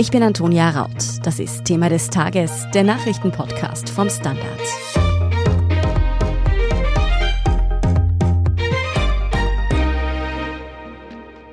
Ich 0.00 0.10
bin 0.10 0.22
Antonia 0.22 0.70
Raut. 0.70 1.18
Das 1.24 1.38
ist 1.38 1.66
Thema 1.66 1.90
des 1.90 2.08
Tages, 2.08 2.66
der 2.72 2.84
Nachrichtenpodcast 2.84 3.90
vom 3.90 4.08
Standard. 4.08 4.46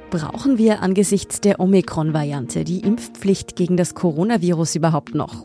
Brauchen 0.09 0.57
wir 0.57 0.81
angesichts 0.81 1.41
der 1.41 1.59
Omikron-Variante 1.59 2.63
die 2.63 2.79
Impfpflicht 2.79 3.57
gegen 3.57 3.75
das 3.75 3.95
Coronavirus 3.95 4.75
überhaupt 4.75 5.13
noch? 5.13 5.43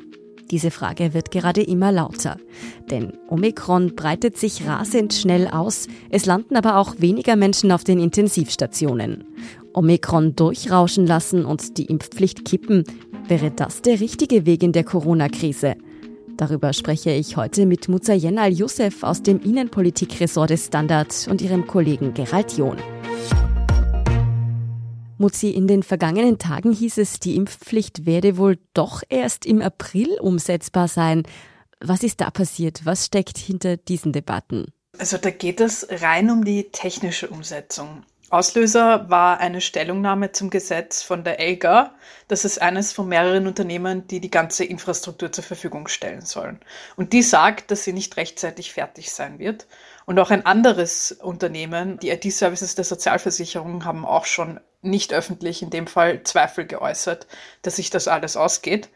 Diese 0.52 0.70
Frage 0.70 1.12
wird 1.12 1.32
gerade 1.32 1.62
immer 1.62 1.90
lauter. 1.90 2.36
Denn 2.88 3.14
Omikron 3.28 3.96
breitet 3.96 4.36
sich 4.38 4.64
rasend 4.64 5.12
schnell 5.12 5.48
aus, 5.48 5.88
es 6.10 6.24
landen 6.24 6.54
aber 6.54 6.76
auch 6.76 6.94
weniger 6.98 7.34
Menschen 7.34 7.72
auf 7.72 7.82
den 7.82 7.98
Intensivstationen. 7.98 9.24
Omikron 9.74 10.36
durchrauschen 10.36 11.06
lassen 11.06 11.44
und 11.44 11.78
die 11.78 11.86
Impfpflicht 11.86 12.44
kippen, 12.44 12.84
wäre 13.28 13.50
das 13.50 13.82
der 13.82 14.00
richtige 14.00 14.46
Weg 14.46 14.62
in 14.62 14.72
der 14.72 14.84
Corona-Krise? 14.84 15.76
Darüber 16.36 16.72
spreche 16.72 17.10
ich 17.10 17.36
heute 17.36 17.66
mit 17.66 17.88
Muzayen 17.88 18.38
Al-Youssef 18.38 19.02
aus 19.02 19.22
dem 19.22 19.40
Innenpolitikressort 19.40 20.50
des 20.50 20.66
Standard 20.66 21.28
und 21.30 21.40
ihrem 21.40 21.66
Kollegen 21.66 22.14
Gerald 22.14 22.56
John. 22.56 22.78
Muzi, 25.18 25.50
in 25.50 25.68
den 25.68 25.82
vergangenen 25.84 26.38
Tagen 26.38 26.72
hieß 26.72 26.98
es, 26.98 27.20
die 27.20 27.36
Impfpflicht 27.36 28.06
werde 28.06 28.36
wohl 28.36 28.58
doch 28.74 29.02
erst 29.08 29.46
im 29.46 29.62
April 29.62 30.18
umsetzbar 30.20 30.88
sein. 30.88 31.22
Was 31.80 32.02
ist 32.02 32.20
da 32.20 32.30
passiert? 32.30 32.84
Was 32.84 33.06
steckt 33.06 33.38
hinter 33.38 33.76
diesen 33.76 34.12
Debatten? 34.12 34.66
Also 34.98 35.18
da 35.18 35.30
geht 35.30 35.60
es 35.60 35.86
rein 35.90 36.30
um 36.30 36.44
die 36.44 36.70
technische 36.70 37.28
Umsetzung. 37.28 38.02
Auslöser 38.32 39.10
war 39.10 39.40
eine 39.40 39.60
Stellungnahme 39.60 40.32
zum 40.32 40.48
Gesetz 40.48 41.02
von 41.02 41.22
der 41.22 41.38
ELGA. 41.38 41.94
Das 42.28 42.46
ist 42.46 42.62
eines 42.62 42.90
von 42.90 43.06
mehreren 43.06 43.46
Unternehmen, 43.46 44.06
die 44.08 44.20
die 44.20 44.30
ganze 44.30 44.64
Infrastruktur 44.64 45.30
zur 45.30 45.44
Verfügung 45.44 45.86
stellen 45.86 46.22
sollen. 46.22 46.58
Und 46.96 47.12
die 47.12 47.22
sagt, 47.22 47.70
dass 47.70 47.84
sie 47.84 47.92
nicht 47.92 48.16
rechtzeitig 48.16 48.72
fertig 48.72 49.12
sein 49.12 49.38
wird. 49.38 49.66
Und 50.06 50.18
auch 50.18 50.30
ein 50.30 50.46
anderes 50.46 51.12
Unternehmen, 51.12 51.98
die 51.98 52.08
IT-Services 52.08 52.74
der 52.74 52.86
Sozialversicherung, 52.86 53.84
haben 53.84 54.06
auch 54.06 54.24
schon 54.24 54.60
nicht 54.80 55.12
öffentlich 55.12 55.60
in 55.60 55.68
dem 55.68 55.86
Fall 55.86 56.22
Zweifel 56.22 56.64
geäußert, 56.64 57.26
dass 57.60 57.76
sich 57.76 57.90
das 57.90 58.08
alles 58.08 58.38
ausgeht. 58.38 58.88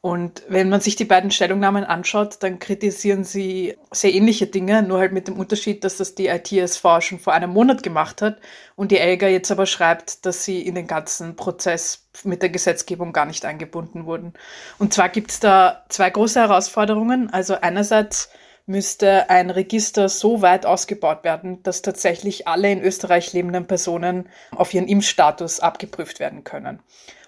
Und 0.00 0.42
wenn 0.48 0.68
man 0.68 0.80
sich 0.80 0.94
die 0.94 1.04
beiden 1.04 1.30
Stellungnahmen 1.30 1.82
anschaut, 1.82 2.36
dann 2.40 2.58
kritisieren 2.58 3.24
sie 3.24 3.76
sehr 3.90 4.14
ähnliche 4.14 4.46
Dinge, 4.46 4.82
nur 4.82 5.00
halt 5.00 5.12
mit 5.12 5.26
dem 5.26 5.38
Unterschied, 5.38 5.82
dass 5.82 5.96
das 5.96 6.14
die 6.14 6.28
ITSV 6.28 6.84
schon 7.00 7.18
vor 7.18 7.32
einem 7.32 7.50
Monat 7.50 7.82
gemacht 7.82 8.22
hat 8.22 8.38
und 8.76 8.92
die 8.92 8.98
ELGA 8.98 9.26
jetzt 9.26 9.50
aber 9.50 9.66
schreibt, 9.66 10.24
dass 10.24 10.44
sie 10.44 10.62
in 10.62 10.76
den 10.76 10.86
ganzen 10.86 11.34
Prozess 11.34 12.06
mit 12.22 12.42
der 12.42 12.50
Gesetzgebung 12.50 13.12
gar 13.12 13.26
nicht 13.26 13.44
eingebunden 13.44 14.06
wurden. 14.06 14.34
Und 14.78 14.94
zwar 14.94 15.08
gibt 15.08 15.32
es 15.32 15.40
da 15.40 15.84
zwei 15.88 16.10
große 16.10 16.40
Herausforderungen. 16.40 17.30
Also 17.32 17.54
einerseits 17.60 18.30
müsste 18.66 19.30
ein 19.30 19.50
Register 19.50 20.08
so 20.08 20.42
weit 20.42 20.66
ausgebaut 20.66 21.24
werden, 21.24 21.62
dass 21.62 21.82
tatsächlich 21.82 22.48
alle 22.48 22.70
in 22.70 22.82
Österreich 22.82 23.32
lebenden 23.32 23.66
Personen 23.66 24.28
auf 24.50 24.74
ihren 24.74 24.88
Impfstatus 24.88 25.60
abgeprüft 25.60 26.20
werden 26.20 26.44
können. 26.44 26.80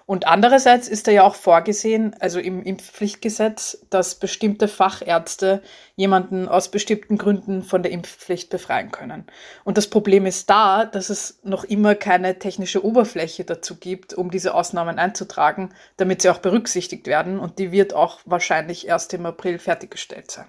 Und 0.09 0.25
andererseits 0.25 0.87
ist 0.87 1.05
da 1.05 1.11
ja 1.11 1.21
auch 1.21 1.35
vorgesehen, 1.35 2.15
also 2.19 2.39
im 2.39 2.63
Impfpflichtgesetz, 2.63 3.85
dass 3.91 4.15
bestimmte 4.15 4.67
Fachärzte 4.67 5.61
jemanden 5.95 6.47
aus 6.47 6.71
bestimmten 6.71 7.19
Gründen 7.19 7.61
von 7.61 7.83
der 7.83 7.91
Impfpflicht 7.91 8.49
befreien 8.49 8.89
können. 8.89 9.25
Und 9.65 9.77
das 9.77 9.85
Problem 9.85 10.25
ist 10.25 10.49
da, 10.49 10.85
dass 10.85 11.11
es 11.11 11.37
noch 11.43 11.63
immer 11.63 11.93
keine 11.93 12.39
technische 12.39 12.83
Oberfläche 12.83 13.43
dazu 13.43 13.75
gibt, 13.75 14.15
um 14.15 14.31
diese 14.31 14.55
Ausnahmen 14.55 14.97
einzutragen, 14.97 15.69
damit 15.97 16.23
sie 16.23 16.31
auch 16.31 16.39
berücksichtigt 16.39 17.05
werden. 17.05 17.37
Und 17.37 17.59
die 17.59 17.71
wird 17.71 17.93
auch 17.93 18.19
wahrscheinlich 18.25 18.87
erst 18.87 19.13
im 19.13 19.27
April 19.27 19.59
fertiggestellt 19.59 20.31
sein. 20.31 20.47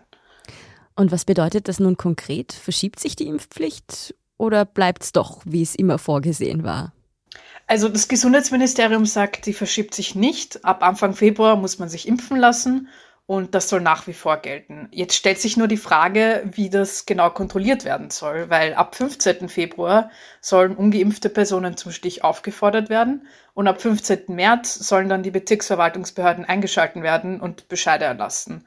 Und 0.96 1.12
was 1.12 1.26
bedeutet 1.26 1.68
das 1.68 1.80
nun 1.80 1.98
konkret? 1.98 2.54
Verschiebt 2.54 2.98
sich 2.98 3.14
die 3.14 3.26
Impfpflicht 3.26 4.14
oder 4.38 4.64
bleibt 4.64 5.02
es 5.02 5.12
doch, 5.12 5.42
wie 5.44 5.60
es 5.60 5.74
immer 5.74 5.98
vorgesehen 5.98 6.64
war? 6.64 6.94
Also 7.66 7.88
das 7.88 8.08
Gesundheitsministerium 8.08 9.06
sagt, 9.06 9.46
die 9.46 9.52
verschiebt 9.52 9.94
sich 9.94 10.14
nicht. 10.14 10.64
Ab 10.64 10.82
Anfang 10.82 11.14
Februar 11.14 11.56
muss 11.56 11.78
man 11.78 11.88
sich 11.88 12.08
impfen 12.08 12.36
lassen 12.36 12.88
und 13.30 13.54
das 13.54 13.68
soll 13.68 13.80
nach 13.80 14.08
wie 14.08 14.12
vor 14.12 14.38
gelten. 14.38 14.88
Jetzt 14.90 15.14
stellt 15.14 15.38
sich 15.38 15.56
nur 15.56 15.68
die 15.68 15.76
Frage, 15.76 16.42
wie 16.50 16.68
das 16.68 17.06
genau 17.06 17.30
kontrolliert 17.30 17.84
werden 17.84 18.10
soll, 18.10 18.50
weil 18.50 18.74
ab 18.74 18.96
15. 18.96 19.48
Februar 19.48 20.10
sollen 20.40 20.74
ungeimpfte 20.74 21.28
Personen 21.28 21.76
zum 21.76 21.92
Stich 21.92 22.24
aufgefordert 22.24 22.88
werden 22.90 23.28
und 23.54 23.68
ab 23.68 23.80
15. 23.80 24.34
März 24.34 24.74
sollen 24.74 25.08
dann 25.08 25.22
die 25.22 25.30
Bezirksverwaltungsbehörden 25.30 26.44
eingeschalten 26.44 27.04
werden 27.04 27.40
und 27.40 27.68
Bescheide 27.68 28.04
erlassen. 28.04 28.66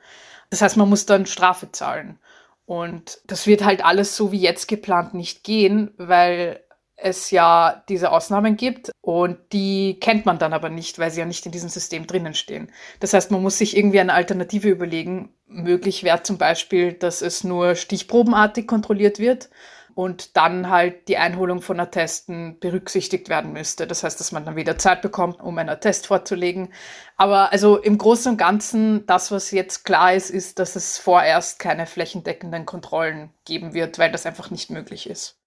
Das 0.50 0.62
heißt, 0.62 0.78
man 0.78 0.88
muss 0.88 1.06
dann 1.06 1.26
Strafe 1.26 1.70
zahlen. 1.74 2.20
Und 2.66 3.20
das 3.28 3.46
wird 3.46 3.66
halt 3.66 3.84
alles 3.84 4.16
so 4.16 4.32
wie 4.32 4.40
jetzt 4.40 4.70
geplant 4.70 5.14
nicht 5.14 5.44
gehen, 5.44 5.92
weil 5.98 6.63
es 6.96 7.32
ja 7.32 7.84
diese 7.90 8.12
Ausnahmen 8.12 8.56
gibt 8.56 8.92
und 9.02 9.38
die 9.52 10.00
kennt 10.00 10.26
man 10.26 10.40
dann 10.40 10.54
aber 10.54 10.70
nicht, 10.70 11.00
weil 11.00 11.12
sie 11.12 11.20
ja 11.20 11.26
nicht 11.26 11.46
in 11.46 11.52
diesem 11.52 11.70
System 11.70 12.08
drinnen 12.08 12.34
stehen. 12.34 12.72
Das 13.00 13.14
heißt, 13.14 13.32
man 13.32 13.42
muss 13.42 13.58
sich 13.58 13.76
irgendwie 13.76 14.00
eine 14.00 14.14
Alternative 14.14 14.70
überlegen. 14.70 15.34
Möglich 15.48 16.04
wäre 16.04 16.24
zum 16.24 16.38
Beispiel, 16.38 16.94
dass 16.94 17.22
es 17.22 17.44
nur 17.44 17.76
stichprobenartig 17.76 18.68
kontrolliert 18.68 19.20
wird 19.20 19.50
und 19.96 20.36
dann 20.38 20.70
halt 20.70 21.08
die 21.08 21.18
Einholung 21.18 21.62
von 21.62 21.80
Attesten 21.80 22.58
berücksichtigt 22.60 23.30
werden 23.30 23.54
müsste. 23.54 23.86
Das 23.86 24.04
heißt, 24.04 24.20
dass 24.20 24.32
man 24.32 24.46
dann 24.46 24.56
wieder 24.56 24.78
Zeit 24.78 25.02
bekommt, 25.02 25.42
um 25.42 25.58
einen 25.58 25.70
Attest 25.70 26.08
vorzulegen. 26.08 26.74
Aber 27.18 27.52
also 27.52 27.78
im 27.78 27.98
Großen 27.98 28.32
und 28.32 28.38
Ganzen, 28.38 29.06
das, 29.06 29.32
was 29.32 29.52
jetzt 29.52 29.84
klar 29.84 30.14
ist, 30.14 30.30
ist, 30.30 30.60
dass 30.60 30.76
es 30.76 30.98
vorerst 30.98 31.60
keine 31.60 31.86
flächendeckenden 31.86 32.66
Kontrollen 32.66 33.32
geben 33.46 33.74
wird, 33.74 34.00
weil 34.00 34.12
das 34.12 34.26
einfach 34.26 34.50
nicht 34.50 34.70
möglich 34.70 35.10
ist. 35.10 35.38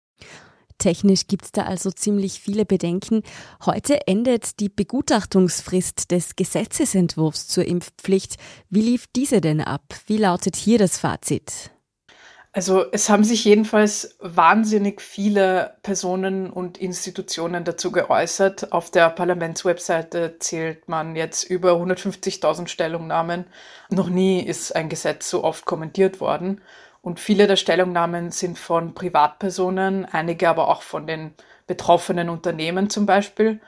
Technisch 0.78 1.26
gibt 1.26 1.46
es 1.46 1.52
da 1.52 1.62
also 1.62 1.90
ziemlich 1.90 2.40
viele 2.40 2.64
Bedenken. 2.64 3.22
Heute 3.64 4.06
endet 4.06 4.60
die 4.60 4.68
Begutachtungsfrist 4.68 6.10
des 6.10 6.36
Gesetzesentwurfs 6.36 7.48
zur 7.48 7.64
Impfpflicht. 7.64 8.36
Wie 8.70 8.82
lief 8.82 9.06
diese 9.14 9.40
denn 9.40 9.60
ab? 9.60 9.82
Wie 10.06 10.18
lautet 10.18 10.56
hier 10.56 10.78
das 10.78 10.98
Fazit? 10.98 11.70
Also 12.56 12.86
es 12.90 13.10
haben 13.10 13.22
sich 13.22 13.44
jedenfalls 13.44 14.16
wahnsinnig 14.18 15.02
viele 15.02 15.76
Personen 15.82 16.48
und 16.48 16.78
Institutionen 16.78 17.64
dazu 17.64 17.92
geäußert. 17.92 18.72
Auf 18.72 18.90
der 18.90 19.10
Parlamentswebseite 19.10 20.36
zählt 20.38 20.88
man 20.88 21.16
jetzt 21.16 21.44
über 21.44 21.72
150.000 21.72 22.68
Stellungnahmen. 22.68 23.44
Noch 23.90 24.08
nie 24.08 24.40
ist 24.40 24.74
ein 24.74 24.88
Gesetz 24.88 25.28
so 25.28 25.44
oft 25.44 25.66
kommentiert 25.66 26.18
worden. 26.18 26.62
Und 27.06 27.20
viele 27.20 27.46
der 27.46 27.54
Stellungnahmen 27.54 28.32
sind 28.32 28.58
von 28.58 28.92
Privatpersonen, 28.92 30.06
einige 30.06 30.48
aber 30.48 30.66
auch 30.66 30.82
von 30.82 31.06
den 31.06 31.34
betroffenen 31.68 32.28
Unternehmen 32.28 32.90
zum 32.90 33.06
Beispiel. 33.06 33.60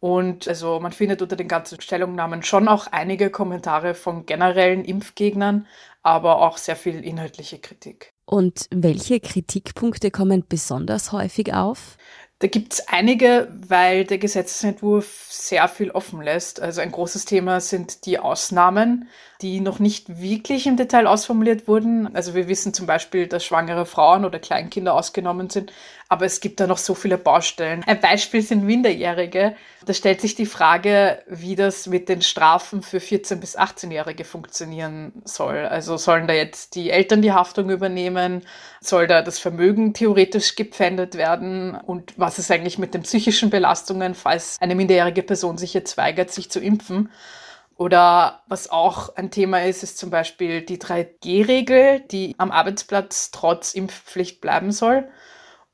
Und 0.00 0.48
also 0.48 0.80
man 0.80 0.90
findet 0.90 1.22
unter 1.22 1.36
den 1.36 1.46
ganzen 1.46 1.80
Stellungnahmen 1.80 2.42
schon 2.42 2.66
auch 2.66 2.88
einige 2.88 3.30
Kommentare 3.30 3.94
von 3.94 4.26
generellen 4.26 4.84
Impfgegnern, 4.84 5.68
aber 6.02 6.42
auch 6.42 6.58
sehr 6.58 6.74
viel 6.74 7.04
inhaltliche 7.04 7.60
Kritik. 7.60 8.14
Und 8.24 8.66
welche 8.72 9.20
Kritikpunkte 9.20 10.10
kommen 10.10 10.44
besonders 10.48 11.12
häufig 11.12 11.54
auf? 11.54 11.96
Da 12.42 12.48
gibt 12.48 12.72
es 12.72 12.88
einige, 12.88 13.46
weil 13.68 14.04
der 14.04 14.18
Gesetzesentwurf 14.18 15.26
sehr 15.28 15.68
viel 15.68 15.92
offen 15.92 16.20
lässt. 16.20 16.60
Also 16.60 16.80
ein 16.80 16.90
großes 16.90 17.24
Thema 17.24 17.60
sind 17.60 18.04
die 18.04 18.18
Ausnahmen, 18.18 19.08
die 19.42 19.60
noch 19.60 19.78
nicht 19.78 20.20
wirklich 20.20 20.66
im 20.66 20.76
Detail 20.76 21.06
ausformuliert 21.06 21.68
wurden. 21.68 22.12
Also 22.16 22.34
wir 22.34 22.48
wissen 22.48 22.74
zum 22.74 22.86
Beispiel, 22.86 23.28
dass 23.28 23.44
schwangere 23.44 23.86
Frauen 23.86 24.24
oder 24.24 24.40
Kleinkinder 24.40 24.94
ausgenommen 24.94 25.50
sind, 25.50 25.72
aber 26.12 26.26
es 26.26 26.40
gibt 26.40 26.60
da 26.60 26.66
noch 26.66 26.76
so 26.76 26.94
viele 26.94 27.16
Baustellen. 27.16 27.82
Ein 27.86 27.98
Beispiel 27.98 28.42
sind 28.42 28.64
Minderjährige. 28.64 29.56
Da 29.86 29.94
stellt 29.94 30.20
sich 30.20 30.34
die 30.34 30.44
Frage, 30.44 31.22
wie 31.26 31.56
das 31.56 31.86
mit 31.86 32.10
den 32.10 32.20
Strafen 32.20 32.82
für 32.82 32.98
14- 32.98 33.36
bis 33.36 33.58
18-Jährige 33.58 34.24
funktionieren 34.24 35.22
soll. 35.24 35.64
Also 35.64 35.96
sollen 35.96 36.26
da 36.26 36.34
jetzt 36.34 36.74
die 36.74 36.90
Eltern 36.90 37.22
die 37.22 37.32
Haftung 37.32 37.70
übernehmen? 37.70 38.42
Soll 38.82 39.06
da 39.06 39.22
das 39.22 39.38
Vermögen 39.38 39.94
theoretisch 39.94 40.54
gepfändet 40.54 41.14
werden? 41.14 41.74
Und 41.74 42.12
was 42.18 42.38
ist 42.38 42.50
eigentlich 42.50 42.76
mit 42.76 42.92
den 42.92 43.04
psychischen 43.04 43.48
Belastungen, 43.48 44.14
falls 44.14 44.58
eine 44.60 44.74
minderjährige 44.74 45.22
Person 45.22 45.56
sich 45.56 45.72
jetzt 45.72 45.96
weigert, 45.96 46.30
sich 46.30 46.50
zu 46.50 46.60
impfen? 46.60 47.10
Oder 47.78 48.42
was 48.48 48.68
auch 48.68 49.16
ein 49.16 49.30
Thema 49.30 49.64
ist, 49.64 49.82
ist 49.82 49.96
zum 49.96 50.10
Beispiel 50.10 50.60
die 50.60 50.76
3G-Regel, 50.76 52.00
die 52.00 52.34
am 52.36 52.50
Arbeitsplatz 52.50 53.30
trotz 53.30 53.72
Impfpflicht 53.72 54.42
bleiben 54.42 54.72
soll. 54.72 55.08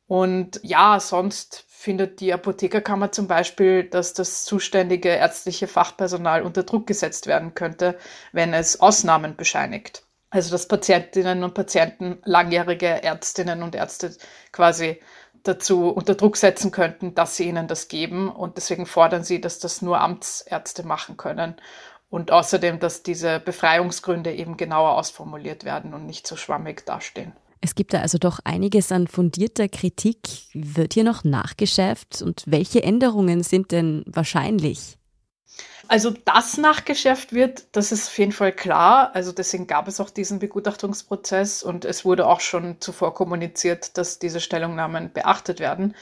Und 0.08 0.58
ja, 0.62 0.98
sonst 1.00 1.64
findet 1.68 2.20
die 2.20 2.32
Apothekerkammer 2.32 3.12
zum 3.12 3.28
Beispiel, 3.28 3.84
dass 3.84 4.14
das 4.14 4.44
zuständige 4.44 5.10
ärztliche 5.10 5.68
Fachpersonal 5.68 6.42
unter 6.42 6.62
Druck 6.62 6.86
gesetzt 6.86 7.26
werden 7.26 7.54
könnte, 7.54 7.96
wenn 8.32 8.54
es 8.54 8.80
Ausnahmen 8.80 9.36
bescheinigt. 9.36 10.02
Also 10.30 10.50
dass 10.50 10.66
Patientinnen 10.66 11.44
und 11.44 11.54
Patienten, 11.54 12.18
langjährige 12.24 13.02
Ärztinnen 13.02 13.62
und 13.62 13.74
Ärzte 13.74 14.16
quasi 14.50 15.00
dazu 15.42 15.90
unter 15.90 16.14
Druck 16.14 16.38
setzen 16.38 16.70
könnten, 16.70 17.14
dass 17.14 17.36
sie 17.36 17.46
ihnen 17.46 17.68
das 17.68 17.88
geben. 17.88 18.30
Und 18.30 18.56
deswegen 18.56 18.86
fordern 18.86 19.24
sie, 19.24 19.40
dass 19.42 19.58
das 19.58 19.82
nur 19.82 20.00
Amtsärzte 20.00 20.84
machen 20.84 21.18
können. 21.18 21.54
Und 22.10 22.32
außerdem, 22.32 22.80
dass 22.80 23.02
diese 23.02 23.40
Befreiungsgründe 23.40 24.34
eben 24.34 24.56
genauer 24.56 24.96
ausformuliert 24.96 25.64
werden 25.64 25.92
und 25.92 26.06
nicht 26.06 26.26
so 26.26 26.36
schwammig 26.36 26.86
dastehen. 26.86 27.34
Es 27.60 27.74
gibt 27.74 27.92
da 27.92 28.00
also 28.00 28.18
doch 28.18 28.40
einiges 28.44 28.92
an 28.92 29.08
fundierter 29.08 29.68
Kritik. 29.68 30.18
Wird 30.54 30.94
hier 30.94 31.04
noch 31.04 31.24
nachgeschärft 31.24 32.22
und 32.22 32.44
welche 32.46 32.82
Änderungen 32.82 33.42
sind 33.42 33.72
denn 33.72 34.04
wahrscheinlich? 34.06 34.96
Also, 35.88 36.10
dass 36.10 36.58
nachgeschärft 36.58 37.32
wird, 37.32 37.64
das 37.72 37.92
ist 37.92 38.08
auf 38.08 38.18
jeden 38.18 38.32
Fall 38.32 38.52
klar. 38.52 39.10
Also 39.14 39.32
deswegen 39.32 39.66
gab 39.66 39.88
es 39.88 40.00
auch 40.00 40.10
diesen 40.10 40.38
Begutachtungsprozess 40.38 41.62
und 41.62 41.84
es 41.86 42.04
wurde 42.04 42.26
auch 42.26 42.40
schon 42.40 42.80
zuvor 42.80 43.14
kommuniziert, 43.14 43.96
dass 43.96 44.18
diese 44.18 44.40
Stellungnahmen 44.40 45.12
beachtet 45.12 45.60
werden. 45.60 45.94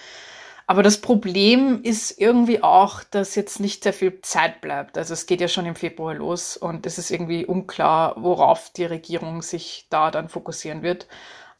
Aber 0.66 0.82
das 0.82 1.00
Problem 1.00 1.82
ist 1.84 2.18
irgendwie 2.18 2.62
auch, 2.64 3.04
dass 3.04 3.36
jetzt 3.36 3.60
nicht 3.60 3.84
sehr 3.84 3.92
viel 3.92 4.20
Zeit 4.22 4.60
bleibt. 4.60 4.98
Also 4.98 5.14
es 5.14 5.26
geht 5.26 5.40
ja 5.40 5.46
schon 5.46 5.66
im 5.66 5.76
Februar 5.76 6.14
los 6.14 6.56
und 6.56 6.86
es 6.86 6.98
ist 6.98 7.12
irgendwie 7.12 7.46
unklar, 7.46 8.16
worauf 8.18 8.70
die 8.70 8.84
Regierung 8.84 9.42
sich 9.42 9.86
da 9.90 10.10
dann 10.10 10.28
fokussieren 10.28 10.82
wird. 10.82 11.06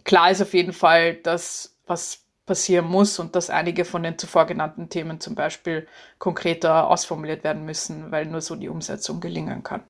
Klar 0.06 0.30
ist 0.30 0.40
auf 0.40 0.54
jeden 0.54 0.72
Fall, 0.72 1.14
dass 1.16 1.76
was 1.84 2.20
passieren 2.46 2.86
muss 2.86 3.18
und 3.18 3.34
dass 3.34 3.50
einige 3.50 3.84
von 3.84 4.04
den 4.04 4.16
zuvor 4.16 4.46
genannten 4.46 4.88
Themen 4.88 5.18
zum 5.18 5.34
Beispiel 5.34 5.88
konkreter 6.18 6.88
ausformuliert 6.88 7.42
werden 7.42 7.64
müssen, 7.64 8.12
weil 8.12 8.26
nur 8.26 8.40
so 8.40 8.54
die 8.54 8.68
Umsetzung 8.68 9.20
gelingen 9.20 9.64
kann. 9.64 9.82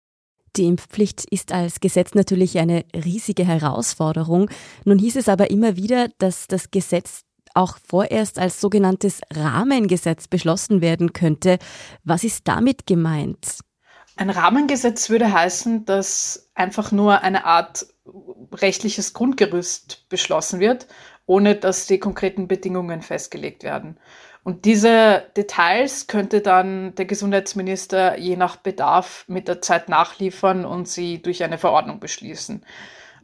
Die 0.57 0.65
Impfpflicht 0.65 1.27
ist 1.31 1.53
als 1.53 1.81
Gesetz 1.81 2.15
natürlich 2.15 2.59
eine 2.59 2.87
riesige 2.95 3.45
Herausforderung. 3.45 4.49
Nun 4.87 4.99
hieß 4.99 5.17
es 5.17 5.29
aber 5.29 5.51
immer 5.51 5.77
wieder, 5.77 6.09
dass 6.17 6.47
das 6.47 6.71
Gesetz 6.71 7.21
auch 7.53 7.77
vorerst 7.87 8.39
als 8.39 8.59
sogenanntes 8.59 9.21
Rahmengesetz 9.35 10.29
beschlossen 10.29 10.81
werden 10.81 11.13
könnte. 11.13 11.59
Was 12.05 12.25
ist 12.25 12.49
damit 12.49 12.87
gemeint? 12.87 13.59
Ein 14.17 14.31
Rahmengesetz 14.31 15.11
würde 15.11 15.31
heißen, 15.31 15.85
dass 15.85 16.49
einfach 16.55 16.91
nur 16.91 17.21
eine 17.21 17.45
Art 17.45 17.87
rechtliches 18.53 19.13
Grundgerüst 19.13 20.09
beschlossen 20.09 20.61
wird 20.61 20.87
ohne 21.27 21.57
dass 21.57 21.87
die 21.87 21.99
konkreten 21.99 22.49
Bedingungen 22.49 23.03
festgelegt 23.03 23.65
werden. 23.65 23.99
Und 24.45 24.65
diese 24.65 25.25
Details 25.37 26.07
könnte 26.07 26.41
dann 26.41 26.95
der 26.95 27.05
Gesundheitsminister 27.05 28.17
je 28.17 28.37
nach 28.37 28.57
Bedarf 28.57 29.25
mit 29.27 29.49
der 29.49 29.61
Zeit 29.61 29.89
nachliefern 29.89 30.65
und 30.65 30.87
sie 30.87 31.21
durch 31.21 31.43
eine 31.43 31.59
Verordnung 31.59 31.99
beschließen. 31.99 32.65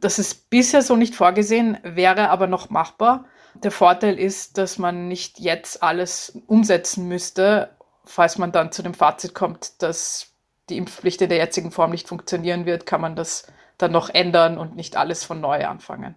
Das 0.01 0.19
ist 0.19 0.49
bisher 0.49 0.81
so 0.81 0.97
nicht 0.97 1.15
vorgesehen, 1.15 1.77
wäre 1.83 2.29
aber 2.29 2.47
noch 2.47 2.69
machbar. 2.69 3.25
Der 3.55 3.71
Vorteil 3.71 4.19
ist, 4.19 4.57
dass 4.57 4.77
man 4.77 5.07
nicht 5.07 5.39
jetzt 5.39 5.81
alles 5.81 6.37
umsetzen 6.47 7.07
müsste, 7.07 7.69
falls 8.03 8.37
man 8.37 8.51
dann 8.51 8.73
zu 8.73 8.83
dem 8.83 8.93
Fazit 8.93 9.33
kommt, 9.33 9.81
dass 9.81 10.33
die 10.69 10.77
Impfpflicht 10.77 11.21
in 11.21 11.29
der 11.29 11.37
jetzigen 11.37 11.71
Form 11.71 11.91
nicht 11.91 12.09
funktionieren 12.09 12.65
wird, 12.65 12.85
kann 12.85 12.99
man 12.99 13.15
das 13.15 13.45
dann 13.83 13.91
noch 13.91 14.09
ändern 14.09 14.57
und 14.57 14.75
nicht 14.75 14.97
alles 14.97 15.23
von 15.23 15.39
neu 15.41 15.65
anfangen. 15.67 16.15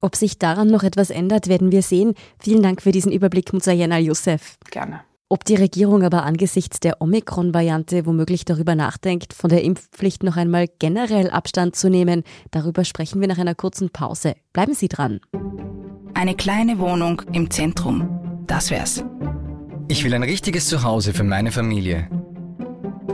Ob 0.00 0.14
sich 0.14 0.38
daran 0.38 0.68
noch 0.68 0.82
etwas 0.84 1.10
ändert, 1.10 1.48
werden 1.48 1.72
wir 1.72 1.82
sehen. 1.82 2.14
Vielen 2.38 2.62
Dank 2.62 2.82
für 2.82 2.92
diesen 2.92 3.10
Überblick, 3.10 3.52
Muzayen 3.52 3.90
Al-Youssef. 3.92 4.58
Gerne. 4.70 5.00
Ob 5.28 5.44
die 5.44 5.56
Regierung 5.56 6.04
aber 6.04 6.22
angesichts 6.22 6.78
der 6.78 7.00
Omikron-Variante 7.00 8.06
womöglich 8.06 8.44
darüber 8.44 8.76
nachdenkt, 8.76 9.32
von 9.32 9.50
der 9.50 9.64
Impfpflicht 9.64 10.22
noch 10.22 10.36
einmal 10.36 10.68
generell 10.78 11.30
Abstand 11.30 11.74
zu 11.74 11.90
nehmen, 11.90 12.22
darüber 12.52 12.84
sprechen 12.84 13.20
wir 13.20 13.26
nach 13.26 13.38
einer 13.38 13.56
kurzen 13.56 13.90
Pause. 13.90 14.36
Bleiben 14.52 14.74
Sie 14.74 14.86
dran. 14.86 15.20
Eine 16.14 16.36
kleine 16.36 16.78
Wohnung 16.78 17.22
im 17.32 17.50
Zentrum. 17.50 18.44
Das 18.46 18.70
wär's. 18.70 19.02
Ich 19.88 20.04
will 20.04 20.14
ein 20.14 20.22
richtiges 20.22 20.68
Zuhause 20.68 21.12
für 21.12 21.24
meine 21.24 21.50
Familie. 21.50 22.08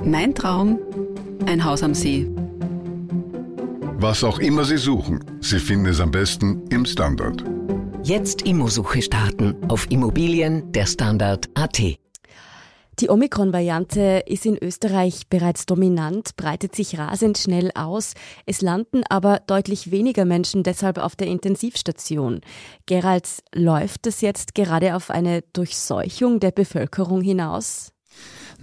Mein 0.04 0.34
Traum? 0.34 0.78
Ein 1.46 1.64
Haus 1.64 1.82
am 1.82 1.94
See 1.94 2.30
was 4.02 4.24
auch 4.24 4.40
immer 4.40 4.64
Sie 4.64 4.78
suchen, 4.78 5.24
Sie 5.40 5.60
finden 5.60 5.86
es 5.86 6.00
am 6.00 6.10
besten 6.10 6.66
im 6.70 6.84
Standard. 6.84 7.44
Jetzt 8.02 8.42
Immosuche 8.42 9.00
starten 9.00 9.54
auf 9.68 9.88
Immobilien 9.90 10.72
der 10.72 10.86
Standard.at. 10.86 11.80
Die 12.98 13.08
Omikron-Variante 13.08 14.24
ist 14.26 14.44
in 14.44 14.58
Österreich 14.58 15.28
bereits 15.30 15.66
dominant, 15.66 16.36
breitet 16.36 16.74
sich 16.74 16.98
rasend 16.98 17.38
schnell 17.38 17.70
aus. 17.74 18.14
Es 18.44 18.60
landen 18.60 19.02
aber 19.08 19.40
deutlich 19.46 19.92
weniger 19.92 20.24
Menschen 20.24 20.64
deshalb 20.64 20.98
auf 20.98 21.14
der 21.14 21.28
Intensivstation. 21.28 22.40
Gerald, 22.86 23.28
läuft 23.54 24.08
es 24.08 24.20
jetzt 24.20 24.54
gerade 24.54 24.96
auf 24.96 25.10
eine 25.10 25.42
Durchseuchung 25.52 26.40
der 26.40 26.50
Bevölkerung 26.50 27.22
hinaus? 27.22 27.91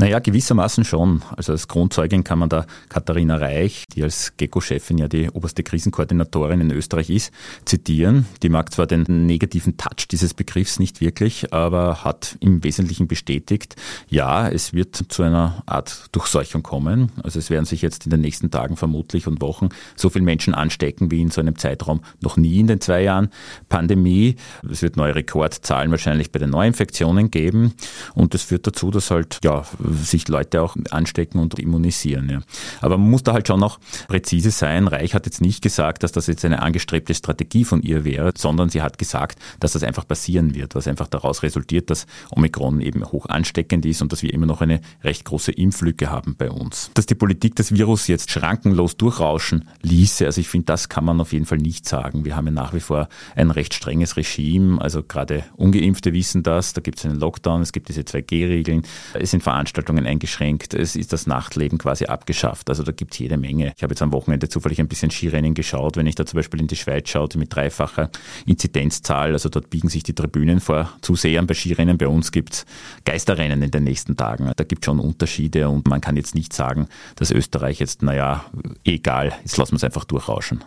Naja, 0.02 0.20
gewissermaßen 0.20 0.86
schon. 0.86 1.24
Also 1.36 1.52
als 1.52 1.68
Grundzeugin 1.68 2.24
kann 2.24 2.40
man 2.40 2.48
da 2.48 2.66
Katharina 2.88 3.36
Reich, 3.36 3.84
die 3.94 4.02
als 4.02 4.32
GECO-Chefin 4.38 4.98
ja 4.98 5.10
die 5.10 5.30
oberste 5.30 5.62
Krisenkoordinatorin 5.62 6.62
in 6.62 6.72
Österreich 6.72 7.10
ist, 7.10 7.34
zitieren. 7.66 8.26
Die 8.42 8.48
mag 8.48 8.72
zwar 8.72 8.88
den 8.88 9.04
negativen 9.26 9.76
Touch 9.76 10.08
dieses 10.10 10.34
Begriffs 10.34 10.80
nicht 10.80 11.02
wirklich, 11.02 11.52
aber 11.52 12.06
hat 12.06 12.38
im 12.40 12.64
Wesentlichen 12.64 13.10
bestätigt, 13.10 13.76
ja, 14.08 14.48
es 14.48 14.72
wird 14.72 14.96
zu 14.96 15.22
einer 15.22 15.64
Art 15.66 16.06
Durchseuchung 16.14 16.64
kommen. 16.64 17.12
Also 17.22 17.38
es 17.38 17.50
werden 17.50 17.66
sich 17.66 17.82
jetzt 17.82 18.06
in 18.06 18.12
den 18.12 18.22
nächsten 18.22 18.52
Tagen 18.52 18.78
vermutlich 18.78 19.28
und 19.28 19.42
Wochen 19.42 19.68
so 19.98 20.10
viele 20.10 20.24
Menschen 20.24 20.54
anstecken 20.54 21.12
wie 21.12 21.22
in 21.22 21.30
so 21.30 21.42
einem 21.42 21.58
Zeitraum 21.58 22.00
noch 22.22 22.38
nie 22.38 22.62
in 22.62 22.68
den 22.68 22.80
zwei 22.80 23.04
Jahren 23.04 23.32
Pandemie. 23.68 24.38
Es 24.72 24.82
wird 24.82 24.96
neue 24.96 25.16
Rekordzahlen 25.16 25.92
wahrscheinlich 25.92 26.32
bei 26.32 26.40
den 26.40 26.52
Neuinfektionen 26.52 27.32
geben 27.32 27.74
und 28.14 28.34
das 28.34 28.44
führt 28.44 28.66
dazu, 28.66 28.92
dass 28.92 29.12
halt 29.12 29.40
ja 29.44 29.66
sich 29.94 30.28
Leute 30.28 30.62
auch 30.62 30.76
anstecken 30.92 31.40
und 31.40 31.58
immunisieren. 31.60 32.30
Ja. 32.30 32.42
Aber 32.82 32.98
man 32.98 33.10
muss 33.10 33.24
da 33.24 33.34
halt 33.34 33.48
schon 33.48 33.60
noch 33.60 33.80
präzise 34.08 34.52
sein. 34.52 34.88
Reich 34.88 35.14
hat 35.14 35.26
jetzt 35.26 35.42
nicht 35.42 35.62
gesagt, 35.62 36.04
dass 36.04 36.12
das 36.12 36.28
jetzt 36.28 36.46
eine 36.46 36.62
angestrebte 36.62 37.14
Strategie 37.14 37.66
von 37.66 37.82
ihr 37.82 38.04
wäre, 38.06 38.34
sondern 38.38 38.70
sie 38.70 38.82
hat 38.82 38.98
gesagt, 38.98 39.40
dass 39.60 39.74
das 39.74 39.84
einfach 39.84 40.08
passieren 40.08 40.56
wird, 40.56 40.76
was 40.76 40.88
einfach 40.88 41.08
daraus 41.08 41.44
resultiert, 41.44 41.90
dass 41.90 42.06
Omikron 42.32 42.82
eben 42.82 43.04
hoch 43.06 43.26
ansteckend 43.28 43.86
ist 43.86 44.02
und 44.02 44.12
dass 44.12 44.24
wir 44.24 44.34
immer 44.34 44.46
noch 44.46 44.62
eine 44.62 44.82
recht 45.04 45.26
große 45.26 45.52
Impflücke 45.52 46.10
haben 46.10 46.36
bei 46.38 46.50
uns. 46.50 46.92
Dass 46.94 47.06
die 47.06 47.16
Politik 47.16 47.56
das 47.56 47.74
Virus 47.74 48.08
jetzt 48.08 48.32
schrankenlos 48.32 48.98
durchrauschen 48.98 49.68
ließe, 49.82 50.26
also 50.26 50.42
ich 50.42 50.50
finde, 50.50 50.66
das 50.66 50.90
kann 50.90 51.06
man 51.06 51.20
auf 51.22 51.34
jeden 51.34 51.46
Fall 51.46 51.58
nicht 51.58 51.88
sagen. 51.88 52.26
Wir 52.26 52.36
haben 52.36 52.46
ja 52.46 52.52
nach 52.52 52.74
wie 52.74 52.80
vor 52.80 53.10
ein 53.36 53.52
recht 53.52 53.74
strenges 53.74 54.18
Regime, 54.18 54.82
also 54.82 55.04
gerade 55.04 55.44
Ungeimpfte 55.56 56.14
wissen 56.14 56.44
das, 56.44 56.74
da 56.74 56.82
gibt 56.82 57.00
es 57.00 57.06
einen 57.06 57.20
Lockdown, 57.20 57.62
es 57.62 57.72
gibt 57.72 57.90
diese 57.90 58.02
2G-Regeln, 58.02 58.84
es 59.14 59.32
sind 59.32 59.44
Veranstaltungen 59.44 59.69
Veranstaltungen 59.70 60.08
eingeschränkt, 60.08 60.74
es 60.74 60.96
ist 60.96 61.14
das 61.14 61.28
Nachtleben 61.28 61.78
quasi 61.78 62.06
abgeschafft. 62.06 62.70
Also 62.70 62.82
da 62.82 62.92
gibt 62.92 63.14
es 63.14 63.20
jede 63.20 63.38
Menge. 63.38 63.74
Ich 63.76 63.84
habe 63.84 63.92
jetzt 63.92 64.02
am 64.02 64.12
Wochenende 64.12 64.50
zufällig 64.50 64.80
ein 64.80 64.88
bisschen 64.88 65.12
Skirennen 65.12 65.54
geschaut. 65.54 65.96
Wenn 65.96 66.08
ich 66.08 66.16
da 66.16 66.26
zum 66.26 66.38
Beispiel 66.38 66.60
in 66.60 66.68
die 66.68 66.76
Schweiz 66.76 67.10
schaue, 67.10 67.30
mit 67.36 67.54
dreifacher 67.54 68.10
Inzidenzzahl, 68.48 69.34
also 69.34 69.50
dort 69.50 69.70
biegen 69.70 69.88
sich 69.90 70.02
die 70.02 70.14
Tribünen 70.14 70.60
vor 70.60 70.90
Zusehern 71.02 71.46
bei 71.46 71.54
Skirennen. 71.54 71.98
Bei 72.00 72.08
uns 72.08 72.32
gibt 72.32 72.54
es 72.54 72.66
Geisterrennen 73.06 73.62
in 73.62 73.72
den 73.72 73.84
nächsten 73.84 74.18
Tagen. 74.18 74.52
Da 74.56 74.64
gibt 74.64 74.84
es 74.84 74.86
schon 74.86 75.00
Unterschiede 75.00 75.70
und 75.70 75.88
man 75.88 76.02
kann 76.02 76.18
jetzt 76.18 76.34
nicht 76.34 76.54
sagen, 76.54 76.88
dass 77.16 77.30
Österreich 77.30 77.80
jetzt, 77.80 78.02
naja, 78.02 78.46
egal, 78.84 79.34
jetzt 79.42 79.58
lassen 79.58 79.74
wir 79.74 79.78
es 79.78 79.84
einfach 79.84 80.06
durchrauschen. 80.06 80.64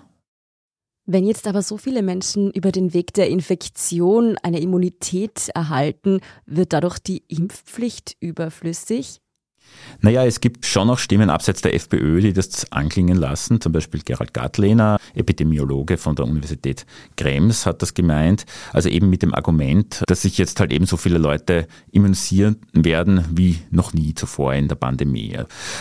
Wenn 1.05 1.25
jetzt 1.25 1.49
aber 1.49 1.63
so 1.63 1.79
viele 1.79 2.03
Menschen 2.03 2.53
über 2.53 2.71
den 2.71 2.95
Weg 2.95 3.13
der 3.15 3.29
Infektion 3.29 4.37
eine 4.43 4.61
Immunität 4.61 5.49
erhalten, 5.55 6.21
wird 6.47 6.73
dadurch 6.73 6.99
die 7.01 7.25
Impfpflicht 7.27 8.17
überflüssig? 8.21 9.22
Naja, 10.01 10.25
es 10.25 10.41
gibt 10.41 10.67
schon 10.67 10.89
noch 10.89 10.99
Stimmen 10.99 11.31
abseits 11.31 11.63
der 11.63 11.75
FPÖ, 11.75 12.21
die 12.21 12.33
das 12.33 12.71
anklingen 12.73 13.17
lassen. 13.17 13.61
Zum 13.61 13.73
Beispiel 13.73 14.01
Gerald 14.05 14.35
Gartlehner, 14.35 14.99
Epidemiologe 15.15 15.97
von 15.97 16.17
der 16.17 16.25
Universität 16.25 16.87
Krems, 17.17 17.67
hat 17.67 17.83
das 17.83 17.95
gemeint. 17.95 18.45
Also 18.73 18.89
eben 18.89 19.11
mit 19.11 19.23
dem 19.23 19.35
Argument, 19.35 20.03
dass 20.07 20.23
sich 20.23 20.39
jetzt 20.39 20.59
halt 20.61 20.73
eben 20.73 20.87
so 20.87 20.97
viele 20.97 21.19
Leute 21.19 21.69
immunisieren 21.91 22.57
werden 22.73 23.25
wie 23.31 23.61
noch 23.71 23.93
nie 23.93 24.15
zuvor 24.15 24.55
in 24.55 24.69
der 24.69 24.75
Pandemie. 24.75 25.39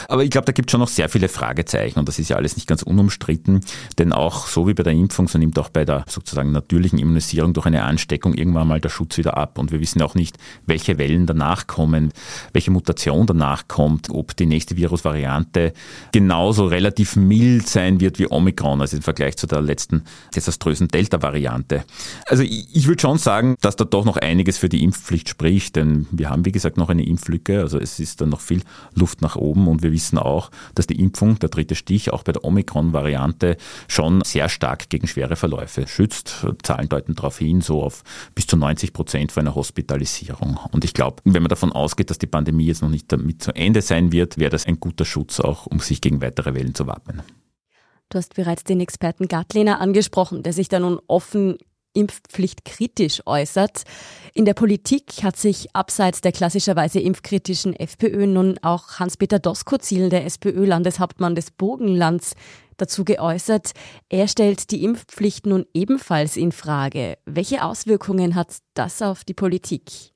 Aber 0.07 0.23
ich 0.23 0.29
glaube, 0.29 0.45
da 0.45 0.51
gibt 0.51 0.69
es 0.69 0.71
schon 0.71 0.81
noch 0.81 0.87
sehr 0.87 1.09
viele 1.09 1.27
Fragezeichen 1.27 1.97
und 1.97 2.07
das 2.07 2.19
ist 2.19 2.29
ja 2.29 2.35
alles 2.35 2.55
nicht 2.55 2.67
ganz 2.67 2.83
unumstritten. 2.83 3.61
Denn 3.97 4.13
auch 4.13 4.47
so 4.47 4.67
wie 4.67 4.73
bei 4.73 4.83
der 4.83 4.93
Impfung, 4.93 5.27
so 5.27 5.39
nimmt 5.39 5.57
auch 5.57 5.69
bei 5.69 5.83
der 5.83 6.05
sozusagen 6.07 6.51
natürlichen 6.51 6.99
Immunisierung 6.99 7.53
durch 7.53 7.65
eine 7.65 7.83
Ansteckung 7.83 8.33
irgendwann 8.35 8.67
mal 8.67 8.79
der 8.79 8.89
Schutz 8.89 9.17
wieder 9.17 9.37
ab. 9.37 9.57
Und 9.57 9.71
wir 9.71 9.79
wissen 9.79 10.01
auch 10.01 10.15
nicht, 10.15 10.37
welche 10.67 10.97
Wellen 10.97 11.25
danach 11.25 11.65
kommen, 11.65 12.11
welche 12.53 12.69
Mutation 12.69 13.25
danach 13.25 13.67
kommt 13.67 13.70
kommt, 13.71 14.09
ob 14.09 14.35
die 14.35 14.45
nächste 14.45 14.75
Virusvariante 14.75 15.71
genauso 16.11 16.65
relativ 16.65 17.15
mild 17.15 17.69
sein 17.69 18.01
wird 18.01 18.19
wie 18.19 18.29
Omikron, 18.29 18.81
also 18.81 18.97
im 18.97 19.01
Vergleich 19.01 19.37
zu 19.37 19.47
der 19.47 19.61
letzten 19.61 20.03
desaströsen 20.35 20.89
Delta-Variante. 20.89 21.85
Also 22.25 22.43
ich 22.43 22.85
würde 22.87 23.01
schon 23.01 23.17
sagen, 23.17 23.55
dass 23.61 23.77
da 23.77 23.85
doch 23.85 24.03
noch 24.03 24.17
einiges 24.17 24.57
für 24.57 24.67
die 24.67 24.83
Impfpflicht 24.83 25.29
spricht, 25.29 25.77
denn 25.77 26.05
wir 26.11 26.29
haben, 26.29 26.43
wie 26.43 26.51
gesagt, 26.51 26.75
noch 26.75 26.89
eine 26.89 27.05
Impflücke, 27.05 27.61
also 27.61 27.79
es 27.79 27.97
ist 27.99 28.19
da 28.19 28.25
noch 28.25 28.41
viel 28.41 28.61
Luft 28.93 29.21
nach 29.21 29.37
oben 29.37 29.69
und 29.69 29.83
wir 29.83 29.93
wissen 29.93 30.17
auch, 30.17 30.51
dass 30.75 30.85
die 30.85 30.99
Impfung, 30.99 31.39
der 31.39 31.47
dritte 31.47 31.75
Stich, 31.75 32.11
auch 32.11 32.23
bei 32.23 32.33
der 32.33 32.43
Omikron-Variante 32.43 33.55
schon 33.87 34.21
sehr 34.25 34.49
stark 34.49 34.89
gegen 34.89 35.07
schwere 35.07 35.37
Verläufe 35.37 35.87
schützt. 35.87 36.45
Zahlen 36.61 36.89
deuten 36.89 37.15
darauf 37.15 37.37
hin, 37.37 37.61
so 37.61 37.83
auf 37.83 38.03
bis 38.35 38.47
zu 38.47 38.57
90 38.57 38.91
Prozent 38.91 39.31
für 39.31 39.39
eine 39.39 39.55
Hospitalisierung. 39.55 40.59
Und 40.73 40.83
ich 40.83 40.93
glaube, 40.93 41.21
wenn 41.23 41.41
man 41.41 41.49
davon 41.49 41.71
ausgeht, 41.71 42.09
dass 42.09 42.19
die 42.19 42.27
Pandemie 42.27 42.65
jetzt 42.65 42.81
noch 42.81 42.89
nicht 42.89 43.09
damit 43.09 43.41
zu 43.41 43.55
Ende 43.55 43.60
sein 43.81 44.11
wird, 44.11 44.37
wäre 44.37 44.49
das 44.49 44.65
ein 44.65 44.79
guter 44.79 45.05
Schutz 45.05 45.39
auch, 45.39 45.65
um 45.67 45.79
sich 45.79 46.01
gegen 46.01 46.21
weitere 46.21 46.53
Wellen 46.53 46.75
zu 46.75 46.87
wappnen. 46.87 47.21
Du 48.09 48.17
hast 48.17 48.35
bereits 48.35 48.63
den 48.63 48.81
Experten 48.81 49.27
Gartlehner 49.27 49.79
angesprochen, 49.79 50.43
der 50.43 50.53
sich 50.53 50.67
da 50.67 50.79
nun 50.79 50.99
offen 51.07 51.57
Impfpflicht 51.93 52.65
kritisch 52.65 53.21
äußert. 53.25 53.83
In 54.33 54.45
der 54.45 54.53
Politik 54.53 55.23
hat 55.23 55.37
sich 55.37 55.75
abseits 55.75 56.21
der 56.21 56.31
klassischerweise 56.31 56.99
impfkritischen 56.99 57.75
FPÖ 57.75 58.27
nun 58.27 58.57
auch 58.61 58.99
Hans-Peter 58.99 59.39
Doskozil, 59.39 60.09
der 60.09 60.25
SPÖ-Landeshauptmann 60.25 61.35
des 61.35 61.51
Burgenlands, 61.51 62.33
dazu 62.77 63.03
geäußert. 63.03 63.71
Er 64.09 64.27
stellt 64.27 64.71
die 64.71 64.83
Impfpflicht 64.83 65.45
nun 65.45 65.65
ebenfalls 65.73 66.37
in 66.37 66.51
Frage. 66.51 67.17
Welche 67.25 67.63
Auswirkungen 67.63 68.35
hat 68.35 68.57
das 68.73 69.01
auf 69.01 69.23
die 69.23 69.33
Politik? 69.33 70.11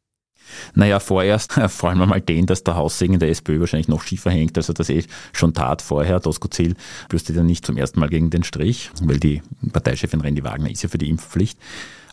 Naja, 0.74 1.00
vorerst 1.00 1.54
vor 1.70 1.90
allem 1.90 2.02
einmal 2.02 2.22
den, 2.22 2.46
dass 2.46 2.64
der 2.64 2.75
Haussegen 2.75 3.20
der 3.20 3.30
SPÖ 3.30 3.60
wahrscheinlich 3.60 3.88
noch 3.88 4.04
schiefer 4.04 4.32
hängt, 4.32 4.58
als 4.58 4.70
er 4.70 4.75
das 4.75 4.90
eh 4.90 5.04
schon 5.34 5.54
tat 5.54 5.82
vorher. 5.82 6.20
Dosko 6.20 6.48
Ziel 6.48 6.75
bürstet 7.10 7.36
ja 7.36 7.44
nicht 7.44 7.66
zum 7.66 7.78
ersten 7.78 8.00
Mal 8.00 8.10
gegen 8.10 8.30
den 8.30 8.44
Strich, 8.44 8.92
weil 9.02 9.20
die 9.20 9.42
Parteichefin 9.72 10.22
Randy 10.22 10.44
Wagner 10.44 10.70
ist 10.70 10.84
ja 10.84 10.90
für 10.90 10.98
die 10.98 11.10
Impfpflicht. 11.10 11.58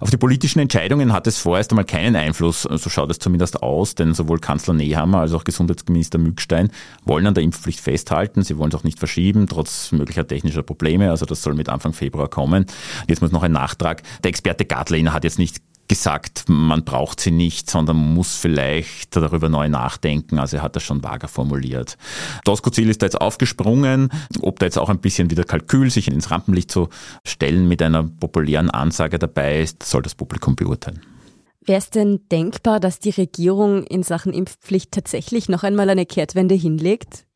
Auf 0.03 0.11
die 0.11 0.17
politischen 0.17 0.59
Entscheidungen 0.59 1.13
hat 1.13 1.29
es 1.29 1.39
vorerst 1.39 1.71
einmal 1.71 1.85
keinen 1.85 2.17
Einfluss, 2.17 2.63
so 2.63 2.91
schaut 2.91 3.09
es 3.13 3.21
zumindest 3.21 3.63
aus, 3.63 3.95
denn 3.95 4.15
sowohl 4.15 4.41
Kanzler 4.41 4.75
Nehammer 4.75 5.19
als 5.19 5.33
auch 5.33 5.45
Gesundheitsminister 5.45 6.19
Mückstein 6.19 6.73
wollen 7.05 7.25
an 7.25 7.35
der 7.35 7.45
Impfpflicht 7.45 7.79
festhalten. 7.79 8.43
Sie 8.43 8.59
wollen 8.59 8.71
es 8.71 8.75
auch 8.75 8.83
nicht 8.83 8.99
verschieben, 8.99 9.47
trotz 9.47 9.93
möglicher 9.93 10.27
technischer 10.27 10.65
Probleme. 10.65 11.11
Also 11.11 11.25
das 11.25 11.45
soll 11.45 11.55
mit 11.55 11.69
Anfang 11.69 11.93
Februar 11.93 12.27
kommen. 12.27 12.67
Jetzt 13.07 13.23
muss 13.23 13.31
noch 13.31 13.45
ein 13.45 13.53
Nachtrag. 13.53 14.03
Der 14.25 14.31
Experte 14.31 14.65
Gartleiner 14.65 15.13
hat 15.13 15.23
jetzt 15.23 15.39
nicht 15.39 15.63
gesagt, 15.93 16.45
man 16.49 16.85
braucht 16.85 17.21
sie 17.21 17.31
nicht, 17.31 17.71
sondern 17.71 18.15
muss 18.15 18.35
vielleicht 18.35 19.15
darüber 19.15 19.51
neu 19.51 19.69
nachdenken. 19.69 20.39
Also 20.39 20.57
er 20.57 20.63
hat 20.63 20.75
das 20.75 20.83
schon 20.83 21.05
vager 21.05 21.29
formuliert. 21.29 21.99
Doskozil 22.47 22.89
ist 22.89 23.03
da 23.03 23.07
jetzt 23.07 23.21
aufgesprungen, 23.21 24.09
ob 24.41 24.59
da 24.59 24.65
jetzt 24.65 24.79
auch 24.79 24.89
ein 24.89 25.01
bisschen 25.01 25.31
wieder 25.31 25.45
Kalkül, 25.45 25.91
sich 25.91 26.09
ins 26.09 26.31
Rampenlicht 26.31 26.71
zu 26.71 26.89
stellen 27.27 27.69
mit 27.69 27.83
einer 27.83 28.05
populären 28.05 28.71
Ansage 28.71 29.19
dabei 29.19 29.61
ist, 29.61 29.83
soll 29.83 30.01
das 30.01 30.15
Publikum 30.15 30.57
beurteilen. 30.57 31.03
Wäre 31.61 31.79
es 31.79 31.91
denn 31.91 32.21
denkbar, 32.33 32.81
dass 32.81 32.99
die 32.99 33.11
Regierung 33.11 33.85
in 33.85 34.03
Sachen 34.03 34.33
Impfpflicht 34.33 34.93
tatsächlich 34.93 35.51
noch 35.51 35.63
einmal 35.63 35.91
eine 35.91 36.07
Kehrtwende 36.07 36.55
hinlegt? 36.55 37.27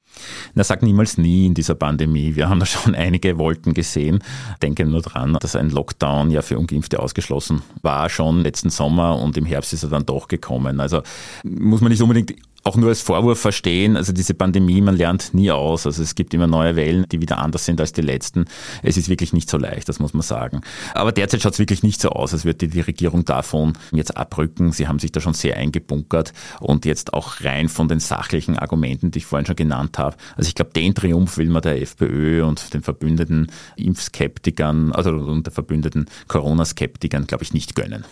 Na, 0.54 0.64
sag 0.64 0.82
niemals 0.82 1.18
nie 1.18 1.46
in 1.46 1.54
dieser 1.54 1.74
Pandemie. 1.74 2.34
Wir 2.34 2.48
haben 2.48 2.60
da 2.60 2.66
schon 2.66 2.94
einige 2.94 3.38
Wolken 3.38 3.74
gesehen. 3.74 4.22
Denke 4.62 4.86
nur 4.86 5.02
dran, 5.02 5.36
dass 5.40 5.56
ein 5.56 5.70
Lockdown 5.70 6.30
ja 6.30 6.42
für 6.42 6.58
Ungeimpfte 6.58 7.00
ausgeschlossen 7.00 7.62
war 7.82 8.08
schon 8.08 8.40
letzten 8.40 8.70
Sommer 8.70 9.18
und 9.18 9.36
im 9.36 9.46
Herbst 9.46 9.72
ist 9.72 9.82
er 9.82 9.90
dann 9.90 10.06
doch 10.06 10.28
gekommen. 10.28 10.80
Also 10.80 11.02
muss 11.44 11.80
man 11.80 11.90
nicht 11.90 12.02
unbedingt 12.02 12.34
auch 12.66 12.76
nur 12.76 12.88
als 12.88 13.00
Vorwurf 13.00 13.38
verstehen. 13.38 13.96
Also 13.96 14.12
diese 14.12 14.34
Pandemie, 14.34 14.80
man 14.80 14.96
lernt 14.96 15.32
nie 15.34 15.50
aus. 15.50 15.86
Also 15.86 16.02
es 16.02 16.14
gibt 16.14 16.34
immer 16.34 16.46
neue 16.46 16.76
Wellen, 16.76 17.06
die 17.10 17.20
wieder 17.20 17.38
anders 17.38 17.64
sind 17.64 17.80
als 17.80 17.92
die 17.92 18.02
letzten. 18.02 18.46
Es 18.82 18.96
ist 18.96 19.08
wirklich 19.08 19.32
nicht 19.32 19.48
so 19.48 19.56
leicht, 19.56 19.88
das 19.88 20.00
muss 20.00 20.12
man 20.12 20.22
sagen. 20.22 20.60
Aber 20.94 21.12
derzeit 21.12 21.42
schaut 21.42 21.52
es 21.52 21.58
wirklich 21.58 21.82
nicht 21.82 22.00
so 22.00 22.10
aus, 22.10 22.32
als 22.32 22.44
würde 22.44 22.68
die 22.68 22.80
Regierung 22.80 23.24
davon 23.24 23.74
jetzt 23.92 24.16
abrücken. 24.16 24.72
Sie 24.72 24.88
haben 24.88 24.98
sich 24.98 25.12
da 25.12 25.20
schon 25.20 25.34
sehr 25.34 25.56
eingebunkert 25.56 26.32
und 26.60 26.84
jetzt 26.84 27.14
auch 27.14 27.40
rein 27.42 27.68
von 27.68 27.88
den 27.88 28.00
sachlichen 28.00 28.58
Argumenten, 28.58 29.10
die 29.10 29.18
ich 29.18 29.26
vorhin 29.26 29.46
schon 29.46 29.56
genannt 29.56 29.98
habe. 29.98 30.16
Also 30.36 30.48
ich 30.48 30.54
glaube, 30.54 30.72
den 30.72 30.94
Triumph 30.94 31.38
will 31.38 31.48
man 31.48 31.62
der 31.62 31.80
FPÖ 31.80 32.44
und 32.44 32.74
den 32.74 32.82
verbündeten 32.82 33.50
Impfskeptikern, 33.76 34.92
also 34.92 35.10
und 35.10 35.46
der 35.46 35.52
verbündeten 35.52 36.06
Corona-Skeptikern, 36.28 37.26
glaube 37.26 37.44
ich, 37.44 37.52
nicht 37.52 37.74
gönnen. 37.74 38.04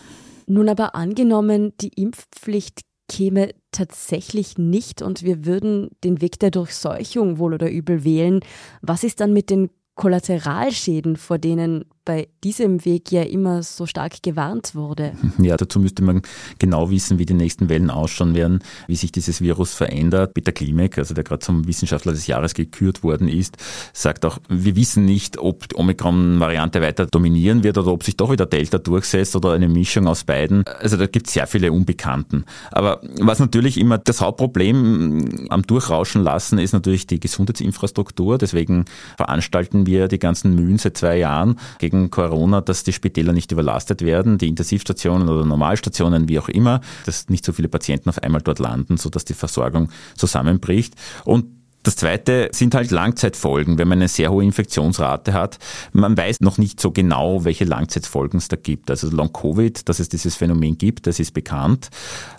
Nun 0.46 0.68
aber 0.68 0.94
angenommen, 0.94 1.72
die 1.80 1.88
Impfpflicht 1.88 2.82
käme 3.08 3.50
tatsächlich 3.70 4.58
nicht 4.58 5.02
und 5.02 5.22
wir 5.22 5.44
würden 5.44 5.90
den 6.04 6.20
Weg 6.20 6.38
der 6.38 6.50
Durchseuchung 6.50 7.38
wohl 7.38 7.54
oder 7.54 7.70
übel 7.70 8.04
wählen. 8.04 8.40
Was 8.82 9.04
ist 9.04 9.20
dann 9.20 9.32
mit 9.32 9.50
den 9.50 9.70
Kollateralschäden, 9.94 11.16
vor 11.16 11.38
denen 11.38 11.84
bei 12.04 12.28
diesem 12.42 12.84
Weg 12.84 13.10
ja 13.10 13.22
immer 13.22 13.62
so 13.62 13.86
stark 13.86 14.22
gewarnt 14.22 14.74
wurde. 14.74 15.12
Ja, 15.38 15.56
dazu 15.56 15.78
müsste 15.80 16.02
man 16.02 16.22
genau 16.58 16.90
wissen, 16.90 17.18
wie 17.18 17.26
die 17.26 17.34
nächsten 17.34 17.68
Wellen 17.68 17.90
ausschauen 17.90 18.34
werden, 18.34 18.60
wie 18.86 18.94
sich 18.96 19.12
dieses 19.12 19.40
Virus 19.40 19.74
verändert. 19.74 20.32
Peter 20.32 20.52
Klimek, 20.52 20.96
also 20.96 21.12
der 21.12 21.24
gerade 21.24 21.40
zum 21.40 21.66
Wissenschaftler 21.66 22.12
des 22.12 22.26
Jahres 22.26 22.54
gekürt 22.54 23.02
worden 23.02 23.28
ist, 23.28 23.56
sagt 23.92 24.24
auch, 24.24 24.38
wir 24.48 24.76
wissen 24.76 25.04
nicht, 25.04 25.38
ob 25.38 25.68
die 25.68 25.76
Omikron-Variante 25.76 26.80
weiter 26.80 27.06
dominieren 27.06 27.62
wird 27.62 27.76
oder 27.78 27.92
ob 27.92 28.04
sich 28.04 28.16
doch 28.16 28.30
wieder 28.30 28.46
Delta 28.46 28.78
durchsetzt 28.78 29.36
oder 29.36 29.52
eine 29.52 29.68
Mischung 29.68 30.06
aus 30.06 30.24
beiden. 30.24 30.64
Also 30.66 30.96
da 30.96 31.06
gibt 31.06 31.26
es 31.26 31.34
sehr 31.34 31.46
viele 31.46 31.72
Unbekannten. 31.72 32.44
Aber 32.70 33.00
was 33.20 33.38
natürlich 33.38 33.78
immer 33.78 33.98
das 33.98 34.20
Hauptproblem 34.20 35.46
am 35.50 35.62
Durchrauschen 35.62 36.22
lassen, 36.22 36.58
ist 36.58 36.72
natürlich 36.72 37.06
die 37.06 37.20
Gesundheitsinfrastruktur. 37.20 38.38
Deswegen 38.38 38.84
veranstalten 39.16 39.86
wir 39.86 40.08
die 40.08 40.18
ganzen 40.18 40.54
Mühen 40.54 40.78
seit 40.78 40.96
zwei 40.96 41.18
Jahren 41.18 41.58
gegen 41.78 41.93
gegen 41.94 42.10
Corona, 42.10 42.60
dass 42.60 42.82
die 42.82 42.92
Spitäler 42.92 43.32
nicht 43.32 43.52
überlastet 43.52 44.02
werden, 44.02 44.38
die 44.38 44.48
Intensivstationen 44.48 45.28
oder 45.28 45.44
Normalstationen, 45.44 46.28
wie 46.28 46.38
auch 46.38 46.48
immer, 46.48 46.80
dass 47.06 47.28
nicht 47.28 47.44
so 47.44 47.52
viele 47.52 47.68
Patienten 47.68 48.08
auf 48.08 48.22
einmal 48.22 48.42
dort 48.42 48.58
landen, 48.58 48.96
sodass 48.96 49.24
die 49.24 49.34
Versorgung 49.34 49.88
zusammenbricht. 50.16 50.94
Und 51.24 51.46
das 51.84 51.96
zweite 51.96 52.48
sind 52.52 52.74
halt 52.74 52.90
Langzeitfolgen, 52.90 53.78
wenn 53.78 53.88
man 53.88 53.98
eine 53.98 54.08
sehr 54.08 54.30
hohe 54.30 54.42
Infektionsrate 54.42 55.34
hat. 55.34 55.58
Man 55.92 56.16
weiß 56.16 56.40
noch 56.40 56.56
nicht 56.56 56.80
so 56.80 56.90
genau, 56.90 57.44
welche 57.44 57.64
Langzeitfolgen 57.64 58.38
es 58.38 58.48
da 58.48 58.56
gibt. 58.56 58.90
Also 58.90 59.10
Long-Covid, 59.10 59.86
dass 59.88 60.00
es 60.00 60.08
dieses 60.08 60.34
Phänomen 60.34 60.78
gibt, 60.78 61.06
das 61.06 61.20
ist 61.20 61.32
bekannt. 61.34 61.90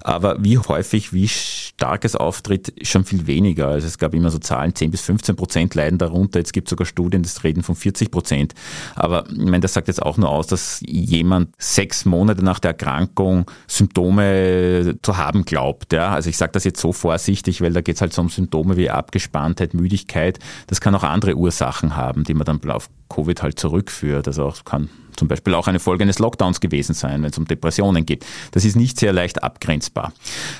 Aber 0.02 0.44
wie 0.44 0.58
häufig, 0.58 1.14
wie 1.14 1.28
stark 1.28 2.06
es 2.06 2.16
auftritt, 2.16 2.74
schon 2.82 3.06
viel 3.06 3.28
weniger. 3.28 3.68
Also 3.68 3.86
es 3.86 4.00
gab 4.00 4.16
immer 4.16 4.32
so 4.32 4.40
Zahlen, 4.40 4.74
10 4.74 4.90
bis 4.90 5.02
15 5.02 5.36
Prozent 5.36 5.75
leiden 5.75 6.00
darunter. 6.00 6.40
Jetzt 6.40 6.54
gibt 6.54 6.68
es 6.68 6.72
sogar 6.72 6.88
Studien, 6.88 7.22
das 7.22 7.44
reden 7.44 7.62
von 7.62 7.75
40 7.75 8.10
Prozent. 8.10 8.56
Aber 8.96 9.25
ich 9.30 9.38
meine, 9.38 9.60
das 9.60 9.74
sagt 9.74 9.88
jetzt 9.88 10.02
auch 10.02 10.18
nur 10.18 10.30
aus, 10.30 10.48
dass 10.48 10.82
jemand 10.88 11.50
sechs 11.60 12.06
Monate 12.06 12.44
nach 12.44 12.58
der 12.58 12.72
Erkrankung 12.72 13.46
Symptome 13.68 14.96
zu 15.04 15.18
haben 15.18 15.46
glaubt. 15.46 15.94
Ja? 15.94 16.10
Also 16.10 16.32
ich 16.32 16.38
sage 16.38 16.54
das 16.54 16.64
jetzt 16.64 16.82
so 16.82 16.94
vorsichtig, 16.94 17.62
weil 17.62 17.74
da 17.74 17.82
geht 17.82 17.96
es 17.96 18.02
halt 18.02 18.12
so 18.12 18.24
um 18.24 18.30
Symptome 18.30 18.75
wie 18.75 18.90
abgespannt 18.90 19.35
Angespanntheit, 19.36 19.74
Müdigkeit. 19.74 20.39
Das 20.68 20.82
kann 20.82 20.96
auch 20.96 21.04
andere 21.04 21.36
Ursachen 21.36 21.96
haben, 21.96 22.24
die 22.24 22.34
man 22.34 22.46
dann 22.46 22.70
auf 22.70 22.89
Covid 23.10 23.42
halt 23.42 23.60
zurückführt. 23.60 24.27
Also 24.27 24.46
auch, 24.46 24.63
kann 24.63 24.89
zum 25.15 25.27
Beispiel 25.27 25.54
auch 25.54 25.68
eine 25.68 25.80
Folge 25.80 26.04
eines 26.04 26.20
Lockdowns 26.20 26.60
gewesen 26.60 26.94
sein, 26.94 27.22
wenn 27.22 27.30
es 27.30 27.38
um 27.38 27.46
Depressionen 27.46 28.06
geht. 28.06 28.25
Das 28.51 28.65
ist 28.65 28.75
nicht 28.75 29.00
sehr 29.00 29.13
leicht 29.13 29.44
abgrenzbar. 29.44 30.13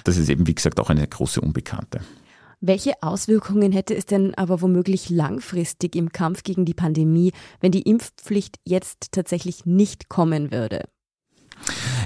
Das 0.04 0.18
ist 0.18 0.30
eben, 0.30 0.48
wie 0.48 0.56
gesagt, 0.56 0.80
auch 0.80 0.90
eine 0.90 1.08
große 1.08 1.42
Unbekannte. 1.42 2.02
Welche 2.62 2.94
Auswirkungen 3.02 3.72
hätte 3.72 3.96
es 3.96 4.06
denn 4.06 4.34
aber 4.36 4.62
womöglich 4.62 5.10
langfristig 5.10 5.96
im 5.96 6.12
Kampf 6.12 6.44
gegen 6.44 6.66
die 6.66 6.74
Pandemie, 6.74 7.32
wenn 7.60 7.72
die 7.72 7.82
Impfpflicht 7.82 8.58
jetzt 8.64 9.12
tatsächlich 9.12 9.66
nicht 9.66 10.10
kommen 10.10 10.52
würde? 10.52 10.86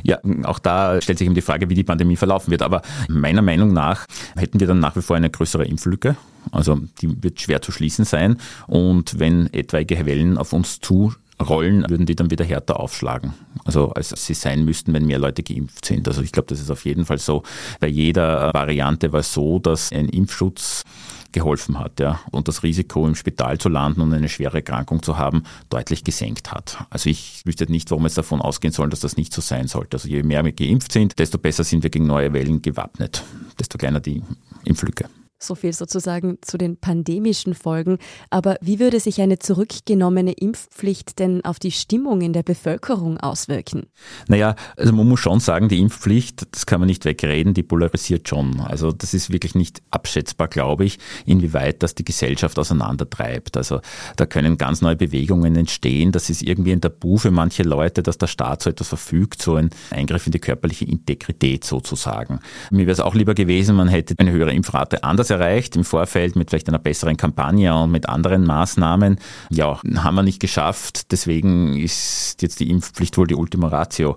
Ja, 0.04 0.20
auch 0.44 0.60
da 0.60 1.02
stellt 1.02 1.18
sich 1.18 1.26
eben 1.26 1.36
die 1.36 1.42
Frage, 1.42 1.70
wie 1.70 1.76
die 1.76 1.84
Pandemie 1.84 2.16
verlaufen 2.16 2.52
wird. 2.52 2.62
Aber 2.62 2.82
meiner 3.08 3.42
Meinung 3.42 3.74
nach 3.74 4.06
hätten 4.36 4.60
wir 4.60 4.68
dann 4.68 4.80
nach 4.80 4.96
wie 4.96 5.02
vor 5.02 5.16
eine 5.16 5.30
größere 5.30 5.66
Impflücke. 5.66 6.16
Also 6.52 6.80
die 7.02 7.24
wird 7.24 7.40
schwer 7.42 7.62
zu 7.62 7.72
schließen 7.72 8.06
sein. 8.06 8.38
Und 8.68 9.20
wenn 9.20 9.52
etwaige 9.54 10.06
Wellen 10.06 10.38
auf 10.38 10.54
uns 10.54 10.80
zurollen, 10.80 11.86
würden 11.90 12.06
die 12.06 12.16
dann 12.16 12.32
wieder 12.32 12.46
härter 12.46 12.80
aufschlagen. 12.80 13.34
Also 13.66 13.92
als 13.92 14.10
sie 14.10 14.34
sein 14.34 14.66
müssten, 14.66 14.94
wenn 14.94 15.06
mehr 15.06 15.20
Leute 15.20 15.44
geimpft 15.44 15.86
sind. 15.86 16.08
Also 16.08 16.22
ich 16.22 16.32
glaube, 16.32 16.48
das 16.48 16.60
ist 16.60 16.72
auf 16.72 16.86
jeden 16.86 17.06
Fall 17.06 17.18
so. 17.18 17.44
Bei 17.80 17.88
jeder 17.88 18.54
Variante 18.54 19.12
war 19.12 19.20
es 19.20 19.34
so, 19.34 19.60
dass 19.60 19.92
ein 19.92 20.10
Impfschutz 20.10 20.84
geholfen 21.32 21.80
hat 21.80 22.00
ja, 22.00 22.20
und 22.32 22.48
das 22.48 22.64
Risiko 22.64 23.08
im 23.08 23.16
Spital 23.16 23.58
zu 23.58 23.70
landen 23.70 24.02
und 24.02 24.14
eine 24.14 24.30
schwere 24.30 24.58
Erkrankung 24.58 25.04
zu 25.04 25.18
haben 25.18 25.44
deutlich 25.70 26.04
gesenkt 26.04 26.52
hat. 26.52 26.86
Also 26.90 27.10
ich 27.10 27.42
wüsste 27.46 27.70
nicht, 27.72 27.92
warum 27.92 28.06
es 28.06 28.14
davon 28.14 28.42
ausgehen 28.42 28.74
soll, 28.74 28.90
dass 28.90 29.00
das 29.00 29.18
nicht 29.18 29.34
so 29.34 29.42
sein 29.42 29.68
sollte. 29.68 29.98
Also 29.98 30.08
je 30.08 30.24
mehr 30.24 30.44
wir 30.44 30.52
geimpft 30.52 30.92
sind, 30.92 31.20
desto 31.20 31.38
besser 31.38 31.64
sind 31.64 31.84
wir 31.84 31.90
gegen 31.90 32.08
neue 32.08 32.34
Wellen 32.34 32.62
gewappnet, 32.62 33.24
desto 33.60 33.78
kleiner 33.78 34.00
die 34.00 34.24
Impflücke. 34.64 35.10
So 35.42 35.56
viel 35.56 35.72
sozusagen 35.72 36.38
zu 36.42 36.58
den 36.58 36.76
pandemischen 36.76 37.54
Folgen. 37.54 37.98
Aber 38.30 38.58
wie 38.60 38.80
würde 38.80 39.00
sich 39.00 39.22
eine 39.22 39.40
zurückgenommene 39.40 40.34
Impfpflicht 40.34 41.18
denn 41.18 41.46
auf 41.46 41.60
die 41.60 41.72
Stimmung 41.72 42.20
in 42.20 42.34
der 42.34 42.44
Bevölkerung 42.44 43.18
auswirken? 43.18 43.88
Naja, 44.28 44.56
also 44.76 44.92
man 44.92 45.08
muss 45.08 45.22
schon 45.22 45.40
sagen, 45.40 45.70
die 45.70 45.80
Impfpflicht, 45.80 46.46
das 46.52 46.66
kann 46.66 46.82
man 46.82 46.88
nicht 46.88 47.06
wegreden, 47.06 47.54
die 47.54 47.64
polarisiert 47.64 48.28
schon. 48.28 48.60
Also 48.60 48.92
das 48.92 49.14
ist 49.14 49.32
wirklich 49.32 49.56
nicht 49.56 49.82
abschätzbar, 49.92 50.50
glaube 50.50 50.84
ich, 50.84 51.00
inwieweit 51.26 51.84
das 51.84 51.96
die 51.96 52.04
Gesellschaft 52.04 52.60
auseinandertreibt. 52.60 53.56
Also 53.56 53.80
da 54.18 54.26
können 54.26 54.58
ganz 54.58 54.82
neue 54.82 54.98
Bewegungen 54.98 55.56
entstehen. 55.56 56.12
Das 56.12 56.30
ist 56.30 56.44
irgendwie 56.44 56.74
ein 56.74 56.82
Tabu 56.82 57.18
für 57.18 57.32
manche 57.32 57.64
Leute, 57.64 58.04
dass 58.04 58.18
der 58.18 58.28
Staat 58.28 58.62
so 58.64 58.70
etwas 58.70 58.90
verfügt, 58.90 59.42
so 59.42 59.56
ein 59.56 59.70
Eingriff 59.90 60.26
in 60.26 60.34
die 60.34 60.40
körperliche 60.40 60.84
Integrität 60.84 61.64
sozusagen. 61.64 62.42
Mir 62.72 62.88
wäre 62.88 62.92
es 62.92 63.00
auch 63.00 63.16
lieber 63.16 63.36
gewesen, 63.36 63.78
man 63.78 63.88
hätte 63.88 64.16
eine 64.18 64.32
höhere 64.32 64.52
Impfrate 64.52 65.06
anders 65.06 65.29
das 65.30 65.40
erreicht 65.40 65.76
im 65.76 65.84
Vorfeld 65.84 66.36
mit 66.36 66.50
vielleicht 66.50 66.68
einer 66.68 66.80
besseren 66.80 67.18
Kampagne 67.18 67.76
und 67.76 67.92
mit 67.92 68.10
anderen 68.10 68.46
Maßnahmen. 68.46 69.20
Ja, 69.50 69.80
haben 69.96 70.16
wir 70.16 70.24
nicht 70.24 70.40
geschafft. 70.40 71.12
Deswegen 71.12 71.78
ist 71.78 72.42
jetzt 72.42 72.60
die 72.60 72.70
Impfpflicht 72.70 73.18
wohl 73.18 73.28
die 73.28 73.36
Ultima 73.36 73.68
Ratio. 73.68 74.16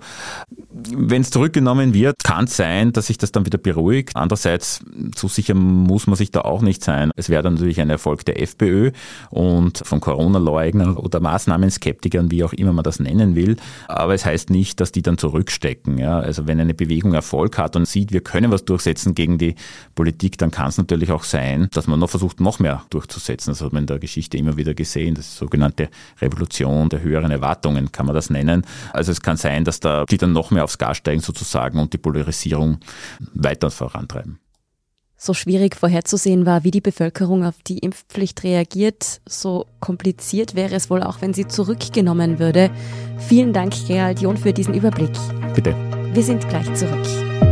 Wenn 0.70 1.22
es 1.22 1.30
zurückgenommen 1.30 1.94
wird, 1.94 2.16
kann 2.24 2.44
es 2.44 2.56
sein, 2.56 2.92
dass 2.92 3.06
sich 3.06 3.18
das 3.18 3.32
dann 3.32 3.46
wieder 3.46 3.58
beruhigt. 3.58 4.16
Andererseits, 4.16 4.80
so 5.14 5.28
sicher 5.28 5.54
muss 5.54 6.06
man 6.06 6.16
sich 6.16 6.30
da 6.30 6.42
auch 6.42 6.62
nicht 6.62 6.82
sein. 6.82 7.10
Es 7.16 7.28
wäre 7.28 7.42
dann 7.42 7.54
natürlich 7.54 7.80
ein 7.80 7.90
Erfolg 7.90 8.24
der 8.24 8.40
FPÖ 8.40 8.92
und 9.30 9.82
von 9.84 10.00
Corona-Leugnern 10.00 10.96
oder 10.96 11.20
Maßnahmen-Skeptikern, 11.20 12.30
wie 12.30 12.44
auch 12.44 12.52
immer 12.52 12.72
man 12.72 12.84
das 12.84 13.00
nennen 13.00 13.34
will. 13.34 13.56
Aber 13.88 14.14
es 14.14 14.24
heißt 14.24 14.50
nicht, 14.50 14.80
dass 14.80 14.92
die 14.92 15.02
dann 15.02 15.18
zurückstecken. 15.18 15.98
Ja? 15.98 16.18
Also 16.18 16.46
wenn 16.46 16.60
eine 16.60 16.74
Bewegung 16.74 17.14
Erfolg 17.14 17.58
hat 17.58 17.76
und 17.76 17.86
sieht, 17.86 18.12
wir 18.12 18.22
können 18.22 18.50
was 18.50 18.64
durchsetzen 18.64 19.14
gegen 19.14 19.38
die 19.38 19.54
Politik, 19.94 20.38
dann 20.38 20.50
kann 20.50 20.68
es 20.68 20.78
natürlich 20.78 21.01
auch 21.10 21.24
sein, 21.24 21.68
dass 21.72 21.86
man 21.86 21.98
noch 21.98 22.10
versucht, 22.10 22.40
noch 22.40 22.58
mehr 22.58 22.84
durchzusetzen. 22.90 23.52
Das 23.52 23.60
hat 23.60 23.72
man 23.72 23.84
in 23.84 23.86
der 23.86 23.98
Geschichte 23.98 24.36
immer 24.36 24.56
wieder 24.56 24.74
gesehen. 24.74 25.14
Das 25.14 25.26
ist 25.26 25.36
sogenannte 25.36 25.88
Revolution 26.20 26.88
der 26.88 27.02
höheren 27.02 27.30
Erwartungen, 27.30 27.92
kann 27.92 28.06
man 28.06 28.14
das 28.14 28.30
nennen. 28.30 28.64
Also 28.92 29.12
es 29.12 29.20
kann 29.20 29.36
sein, 29.36 29.64
dass 29.64 29.80
da 29.80 30.04
die 30.04 30.18
dann 30.18 30.32
noch 30.32 30.50
mehr 30.50 30.64
aufs 30.64 30.78
Gas 30.78 30.98
steigen 30.98 31.20
sozusagen 31.20 31.78
und 31.78 31.92
die 31.92 31.98
Polarisierung 31.98 32.78
weiter 33.34 33.70
vorantreiben. 33.70 34.38
So 35.24 35.34
schwierig 35.34 35.76
vorherzusehen 35.76 36.46
war, 36.46 36.64
wie 36.64 36.72
die 36.72 36.80
Bevölkerung 36.80 37.44
auf 37.44 37.54
die 37.64 37.78
Impfpflicht 37.78 38.42
reagiert, 38.42 39.20
so 39.24 39.66
kompliziert 39.78 40.56
wäre 40.56 40.74
es 40.74 40.90
wohl 40.90 41.00
auch, 41.00 41.20
wenn 41.20 41.32
sie 41.32 41.46
zurückgenommen 41.46 42.40
würde. 42.40 42.70
Vielen 43.18 43.52
Dank, 43.52 43.72
Gerald 43.86 44.20
John, 44.20 44.36
für 44.36 44.52
diesen 44.52 44.74
Überblick. 44.74 45.12
Bitte. 45.54 45.76
Wir 46.12 46.24
sind 46.24 46.48
gleich 46.48 46.74
zurück. 46.74 47.51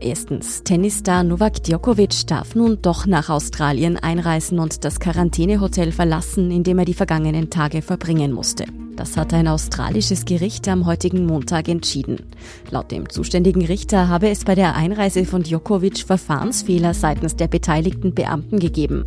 Erstens, 0.00 0.62
Tennisstar 0.62 1.24
Novak 1.24 1.64
Djokovic 1.64 2.26
darf 2.28 2.54
nun 2.54 2.78
doch 2.80 3.06
nach 3.06 3.30
Australien 3.30 3.96
einreisen 3.96 4.60
und 4.60 4.84
das 4.84 5.00
Quarantänehotel 5.00 5.90
verlassen, 5.90 6.52
in 6.52 6.62
dem 6.62 6.78
er 6.78 6.84
die 6.84 6.94
vergangenen 6.94 7.50
Tage 7.50 7.82
verbringen 7.82 8.32
musste. 8.32 8.64
Das 8.94 9.16
hat 9.16 9.32
ein 9.32 9.48
australisches 9.48 10.24
Gericht 10.24 10.68
am 10.68 10.86
heutigen 10.86 11.26
Montag 11.26 11.68
entschieden. 11.68 12.26
Laut 12.70 12.90
dem 12.90 13.08
zuständigen 13.08 13.64
Richter 13.64 14.08
habe 14.08 14.28
es 14.28 14.44
bei 14.44 14.54
der 14.54 14.76
Einreise 14.76 15.24
von 15.24 15.42
Djokovic 15.42 15.98
Verfahrensfehler 15.98 16.94
seitens 16.94 17.34
der 17.34 17.48
beteiligten 17.48 18.14
Beamten 18.14 18.60
gegeben. 18.60 19.04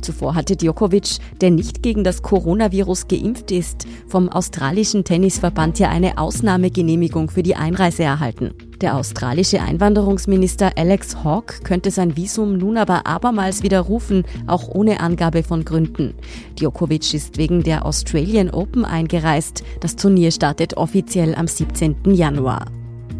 Zuvor 0.00 0.34
hatte 0.34 0.56
Djokovic, 0.56 1.18
der 1.40 1.50
nicht 1.50 1.82
gegen 1.82 2.02
das 2.02 2.22
Coronavirus 2.22 3.06
geimpft 3.06 3.52
ist, 3.52 3.86
vom 4.08 4.28
australischen 4.28 5.04
Tennisverband 5.04 5.78
ja 5.78 5.88
eine 5.88 6.18
Ausnahmegenehmigung 6.18 7.30
für 7.30 7.42
die 7.42 7.56
Einreise 7.56 8.02
erhalten. 8.04 8.52
Der 8.82 8.96
australische 8.96 9.62
Einwanderungsminister 9.62 10.72
Alex 10.76 11.22
Hawke 11.22 11.62
könnte 11.62 11.92
sein 11.92 12.16
Visum 12.16 12.58
nun 12.58 12.76
aber 12.76 13.06
abermals 13.06 13.62
widerrufen, 13.62 14.24
auch 14.48 14.66
ohne 14.66 14.98
Angabe 14.98 15.44
von 15.44 15.64
Gründen. 15.64 16.14
Djokovic 16.58 17.14
ist 17.14 17.38
wegen 17.38 17.62
der 17.62 17.86
Australian 17.86 18.50
Open 18.50 18.84
eingereist. 18.84 19.62
Das 19.78 19.94
Turnier 19.94 20.32
startet 20.32 20.76
offiziell 20.76 21.36
am 21.36 21.46
17. 21.46 22.12
Januar. 22.12 22.66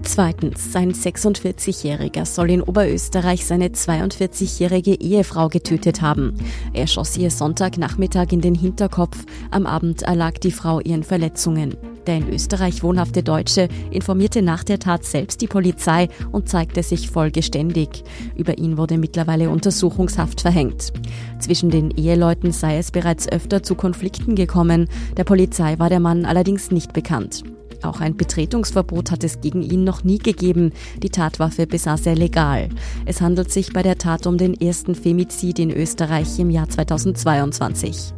Zweitens, 0.02 0.72
sein 0.72 0.92
46-Jähriger 0.92 2.26
soll 2.26 2.50
in 2.50 2.62
Oberösterreich 2.62 3.46
seine 3.46 3.68
42-jährige 3.68 4.94
Ehefrau 4.94 5.48
getötet 5.48 6.02
haben. 6.02 6.38
Er 6.72 6.88
schoss 6.88 7.16
ihr 7.16 7.30
Sonntagnachmittag 7.30 8.32
in 8.32 8.40
den 8.40 8.56
Hinterkopf. 8.56 9.24
Am 9.52 9.66
Abend 9.66 10.02
erlag 10.02 10.38
die 10.38 10.50
Frau 10.50 10.80
ihren 10.80 11.04
Verletzungen. 11.04 11.76
Der 12.06 12.16
in 12.16 12.28
Österreich 12.28 12.82
wohnhafte 12.82 13.22
Deutsche 13.22 13.68
informierte 13.90 14.42
nach 14.42 14.64
der 14.64 14.78
Tat 14.78 15.04
selbst 15.04 15.40
die 15.40 15.46
Polizei 15.46 16.08
und 16.32 16.48
zeigte 16.48 16.82
sich 16.82 17.10
vollgeständig. 17.10 18.02
Über 18.36 18.58
ihn 18.58 18.76
wurde 18.76 18.98
mittlerweile 18.98 19.50
Untersuchungshaft 19.50 20.40
verhängt. 20.40 20.92
Zwischen 21.38 21.70
den 21.70 21.90
Eheleuten 21.90 22.52
sei 22.52 22.78
es 22.78 22.90
bereits 22.90 23.28
öfter 23.28 23.62
zu 23.62 23.74
Konflikten 23.74 24.34
gekommen. 24.34 24.88
Der 25.16 25.24
Polizei 25.24 25.78
war 25.78 25.88
der 25.88 26.00
Mann 26.00 26.24
allerdings 26.24 26.70
nicht 26.70 26.92
bekannt. 26.92 27.44
Auch 27.82 28.00
ein 28.00 28.16
Betretungsverbot 28.16 29.10
hat 29.10 29.24
es 29.24 29.40
gegen 29.40 29.62
ihn 29.62 29.84
noch 29.84 30.04
nie 30.04 30.18
gegeben. 30.18 30.72
Die 31.02 31.10
Tatwaffe 31.10 31.66
besaß 31.66 32.06
er 32.06 32.14
legal. 32.14 32.68
Es 33.06 33.20
handelt 33.20 33.50
sich 33.50 33.72
bei 33.72 33.82
der 33.82 33.98
Tat 33.98 34.26
um 34.26 34.38
den 34.38 34.54
ersten 34.60 34.94
Femizid 34.94 35.58
in 35.58 35.70
Österreich 35.70 36.38
im 36.38 36.50
Jahr 36.50 36.68
2022. 36.68 38.12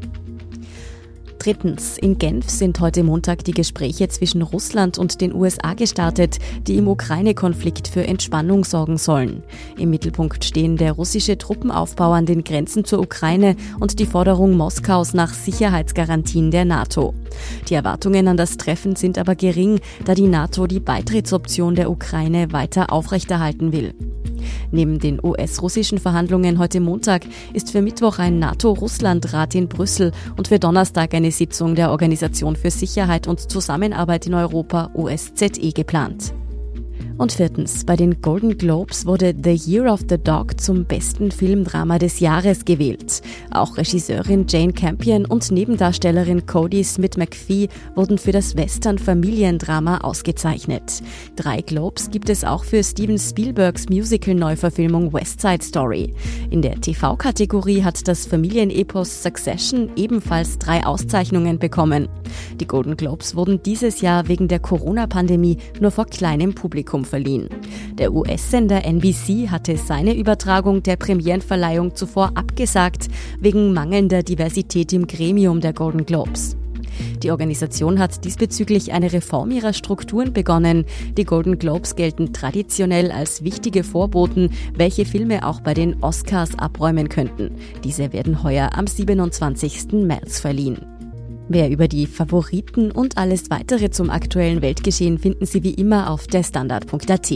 Drittens, 1.44 1.98
in 1.98 2.16
Genf 2.16 2.48
sind 2.48 2.80
heute 2.80 3.02
Montag 3.02 3.44
die 3.44 3.52
Gespräche 3.52 4.09
zwischen 4.09 4.40
Russland 4.40 4.96
und 4.96 5.20
den 5.20 5.35
USA 5.35 5.74
gestartet, 5.74 6.38
die 6.66 6.76
im 6.76 6.88
Ukraine-Konflikt 6.88 7.87
für 7.87 8.07
Entspannung 8.07 8.64
sorgen 8.64 8.96
sollen. 8.96 9.42
Im 9.76 9.90
Mittelpunkt 9.90 10.42
stehen 10.42 10.78
der 10.78 10.92
russische 10.92 11.37
Truppenaufbau 11.37 12.12
an 12.12 12.24
den 12.24 12.44
Grenzen 12.44 12.87
zur 12.87 13.00
Ukraine 13.00 13.57
und 13.78 13.98
die 13.98 14.07
Forderung 14.07 14.57
Moskaus 14.57 15.12
nach 15.12 15.35
Sicherheitsgarantien 15.35 16.50
der 16.50 16.64
NATO. 16.64 17.12
Die 17.68 17.74
Erwartungen 17.74 18.26
an 18.26 18.38
das 18.38 18.57
Treffen 18.57 18.96
sind 18.96 19.18
aber 19.18 19.35
gering, 19.35 19.80
da 20.07 20.14
die 20.14 20.28
NATO 20.28 20.66
die 20.66 20.80
Beitrittsoption 20.80 21.74
der 21.74 21.90
Ukraine 21.90 22.52
weiter 22.52 22.90
aufrechterhalten 22.90 23.70
will. 23.70 23.92
Neben 24.70 24.98
den 24.98 25.20
US-russischen 25.22 25.98
Verhandlungen 25.98 26.59
heute 26.59 26.80
Montag 26.80 27.26
ist 27.52 27.70
für 27.70 27.83
Mittwoch 27.83 28.18
ein 28.18 28.38
NATO-Russland-Rat 28.38 29.54
in 29.54 29.68
Brüssel 29.68 30.12
und 30.37 30.48
für 30.48 30.59
Donnerstag 30.59 31.14
eine 31.14 31.30
Sitzung 31.30 31.74
der 31.74 31.90
Organisation 31.90 32.57
für 32.57 32.70
Sicherheit 32.70 33.26
und 33.26 33.50
Zusammenarbeit 33.50 34.26
in 34.26 34.35
Europa 34.35 34.90
OSZE 34.94 35.72
geplant. 35.74 36.35
Und 37.16 37.33
viertens, 37.33 37.85
bei 37.85 37.94
den 37.94 38.20
Golden 38.20 38.59
Globes 38.59 39.07
wurde 39.07 39.35
The 39.40 39.54
Year 39.54 39.92
of 39.92 40.00
the 40.09 40.18
Dog 40.18 40.61
zum 40.61 40.85
besten 40.85 41.30
Filmdrama 41.30 41.98
des 41.98 42.18
Jahres 42.18 42.64
gewählt. 42.64 43.22
Auch 43.54 43.76
Regisseurin 43.76 44.46
Jane 44.48 44.72
Campion 44.72 45.24
und 45.26 45.52
Nebendarstellerin 45.52 46.44
Cody 46.44 46.82
Smith 46.82 47.16
McPhee 47.16 47.68
wurden 47.94 48.18
für 48.18 48.32
das 48.32 48.56
Western-Familiendrama 48.56 49.98
ausgezeichnet. 49.98 51.02
Drei 51.36 51.60
Globes 51.60 52.10
gibt 52.10 52.30
es 52.30 52.42
auch 52.42 52.64
für 52.64 52.82
Steven 52.82 53.16
Spielbergs 53.16 53.88
Musical-Neuverfilmung 53.88 55.12
West 55.12 55.40
Side 55.40 55.62
Story. 55.62 56.12
In 56.50 56.62
der 56.62 56.80
TV-Kategorie 56.80 57.84
hat 57.84 58.08
das 58.08 58.26
Familienepos 58.26 59.22
Succession 59.22 59.88
ebenfalls 59.94 60.58
drei 60.58 60.84
Auszeichnungen 60.84 61.60
bekommen. 61.60 62.08
Die 62.58 62.66
Golden 62.66 62.96
Globes 62.96 63.36
wurden 63.36 63.62
dieses 63.62 64.00
Jahr 64.00 64.26
wegen 64.26 64.48
der 64.48 64.58
Corona-Pandemie 64.58 65.58
nur 65.78 65.92
vor 65.92 66.06
kleinem 66.06 66.56
Publikum 66.56 67.04
verliehen. 67.04 67.48
Der 67.98 68.12
US-Sender 68.12 68.84
NBC 68.84 69.48
hatte 69.48 69.76
seine 69.76 70.16
Übertragung 70.16 70.82
der 70.82 70.96
Premierenverleihung 70.96 71.94
zuvor 71.94 72.32
abgesagt, 72.34 73.08
wegen 73.44 73.72
mangelnder 73.72 74.22
Diversität 74.22 74.92
im 74.92 75.07
Gremium 75.07 75.61
der 75.61 75.74
Golden 75.74 76.07
Globes. 76.07 76.57
Die 77.22 77.30
Organisation 77.30 77.98
hat 77.98 78.24
diesbezüglich 78.24 78.92
eine 78.92 79.12
Reform 79.12 79.50
ihrer 79.50 79.72
Strukturen 79.72 80.33
begonnen. 80.33 80.85
Die 81.16 81.24
Golden 81.24 81.59
Globes 81.59 81.96
gelten 81.96 82.33
traditionell 82.33 83.11
als 83.11 83.44
wichtige 83.44 83.85
Vorboten, 83.85 84.50
welche 84.74 85.04
Filme 85.04 85.46
auch 85.46 85.61
bei 85.61 85.74
den 85.74 86.02
Oscars 86.02 86.59
abräumen 86.59 87.09
könnten. 87.09 87.50
Diese 87.83 88.12
werden 88.12 88.42
heuer 88.42 88.70
am 88.74 88.87
27. 88.87 89.92
März 89.92 90.40
verliehen. 90.40 90.93
Mehr 91.46 91.70
über 91.70 91.88
die 91.88 92.07
Favoriten 92.07 92.90
und 92.90 93.18
alles 93.18 93.50
weitere 93.50 93.90
zum 93.90 94.09
aktuellen 94.09 94.62
Weltgeschehen 94.62 95.18
finden 95.18 95.44
Sie 95.44 95.62
wie 95.62 95.74
immer 95.74 96.09
auf 96.09 96.26
derstandard.at. 96.26 97.33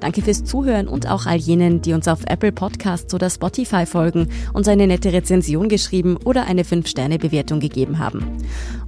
Danke 0.00 0.22
fürs 0.22 0.44
Zuhören 0.44 0.88
und 0.88 1.06
auch 1.06 1.26
all 1.26 1.36
jenen, 1.36 1.82
die 1.82 1.92
uns 1.92 2.08
auf 2.08 2.20
Apple 2.26 2.52
Podcasts 2.52 3.12
oder 3.12 3.28
Spotify 3.28 3.84
folgen, 3.84 4.28
uns 4.54 4.66
eine 4.66 4.86
nette 4.86 5.12
Rezension 5.12 5.68
geschrieben 5.68 6.16
oder 6.24 6.46
eine 6.46 6.62
5-Sterne-Bewertung 6.62 7.60
gegeben 7.60 7.98
haben. 7.98 8.38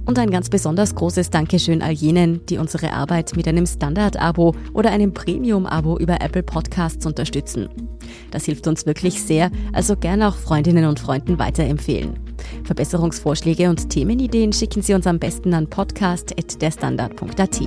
Und 0.05 0.17
ein 0.17 0.31
ganz 0.31 0.49
besonders 0.49 0.95
großes 0.95 1.29
Dankeschön 1.29 1.83
all 1.83 1.91
jenen, 1.91 2.43
die 2.47 2.57
unsere 2.57 2.93
Arbeit 2.93 3.35
mit 3.35 3.47
einem 3.47 3.67
Standard-Abo 3.67 4.55
oder 4.73 4.89
einem 4.89 5.13
Premium-Abo 5.13 5.99
über 5.99 6.19
Apple 6.19 6.43
Podcasts 6.43 7.05
unterstützen. 7.05 7.69
Das 8.31 8.45
hilft 8.45 8.65
uns 8.65 8.87
wirklich 8.87 9.21
sehr, 9.21 9.51
also 9.71 9.95
gerne 9.95 10.27
auch 10.27 10.35
Freundinnen 10.35 10.85
und 10.85 10.99
Freunden 10.99 11.37
weiterempfehlen. 11.37 12.32
Verbesserungsvorschläge 12.63 13.69
und 13.69 13.89
Themenideen 13.89 14.53
schicken 14.53 14.81
Sie 14.81 14.93
uns 14.93 15.07
am 15.07 15.19
besten 15.19 15.53
an 15.53 15.69
podcast.derstandard.at. 15.69 17.61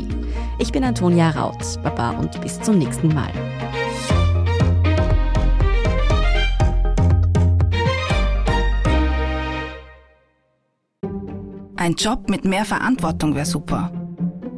Ich 0.58 0.72
bin 0.72 0.84
Antonia 0.84 1.30
Raut. 1.30 1.82
Baba 1.82 2.10
und 2.10 2.40
bis 2.40 2.60
zum 2.60 2.78
nächsten 2.78 3.08
Mal. 3.08 3.30
Ein 11.76 11.94
Job 11.94 12.28
mit 12.28 12.44
mehr 12.44 12.64
Verantwortung 12.64 13.34
wäre 13.34 13.46
super. 13.46 13.92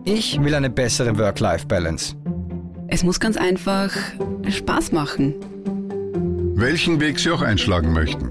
Ich 0.04 0.42
will 0.42 0.54
eine 0.54 0.70
bessere 0.70 1.18
Work-Life-Balance. 1.18 2.16
Es 2.86 3.04
muss 3.04 3.20
ganz 3.20 3.36
einfach 3.36 3.90
Spaß 4.48 4.92
machen. 4.92 5.34
Welchen 6.54 7.00
Weg 7.00 7.18
Sie 7.18 7.30
auch 7.30 7.42
einschlagen 7.42 7.92
möchten. 7.92 8.30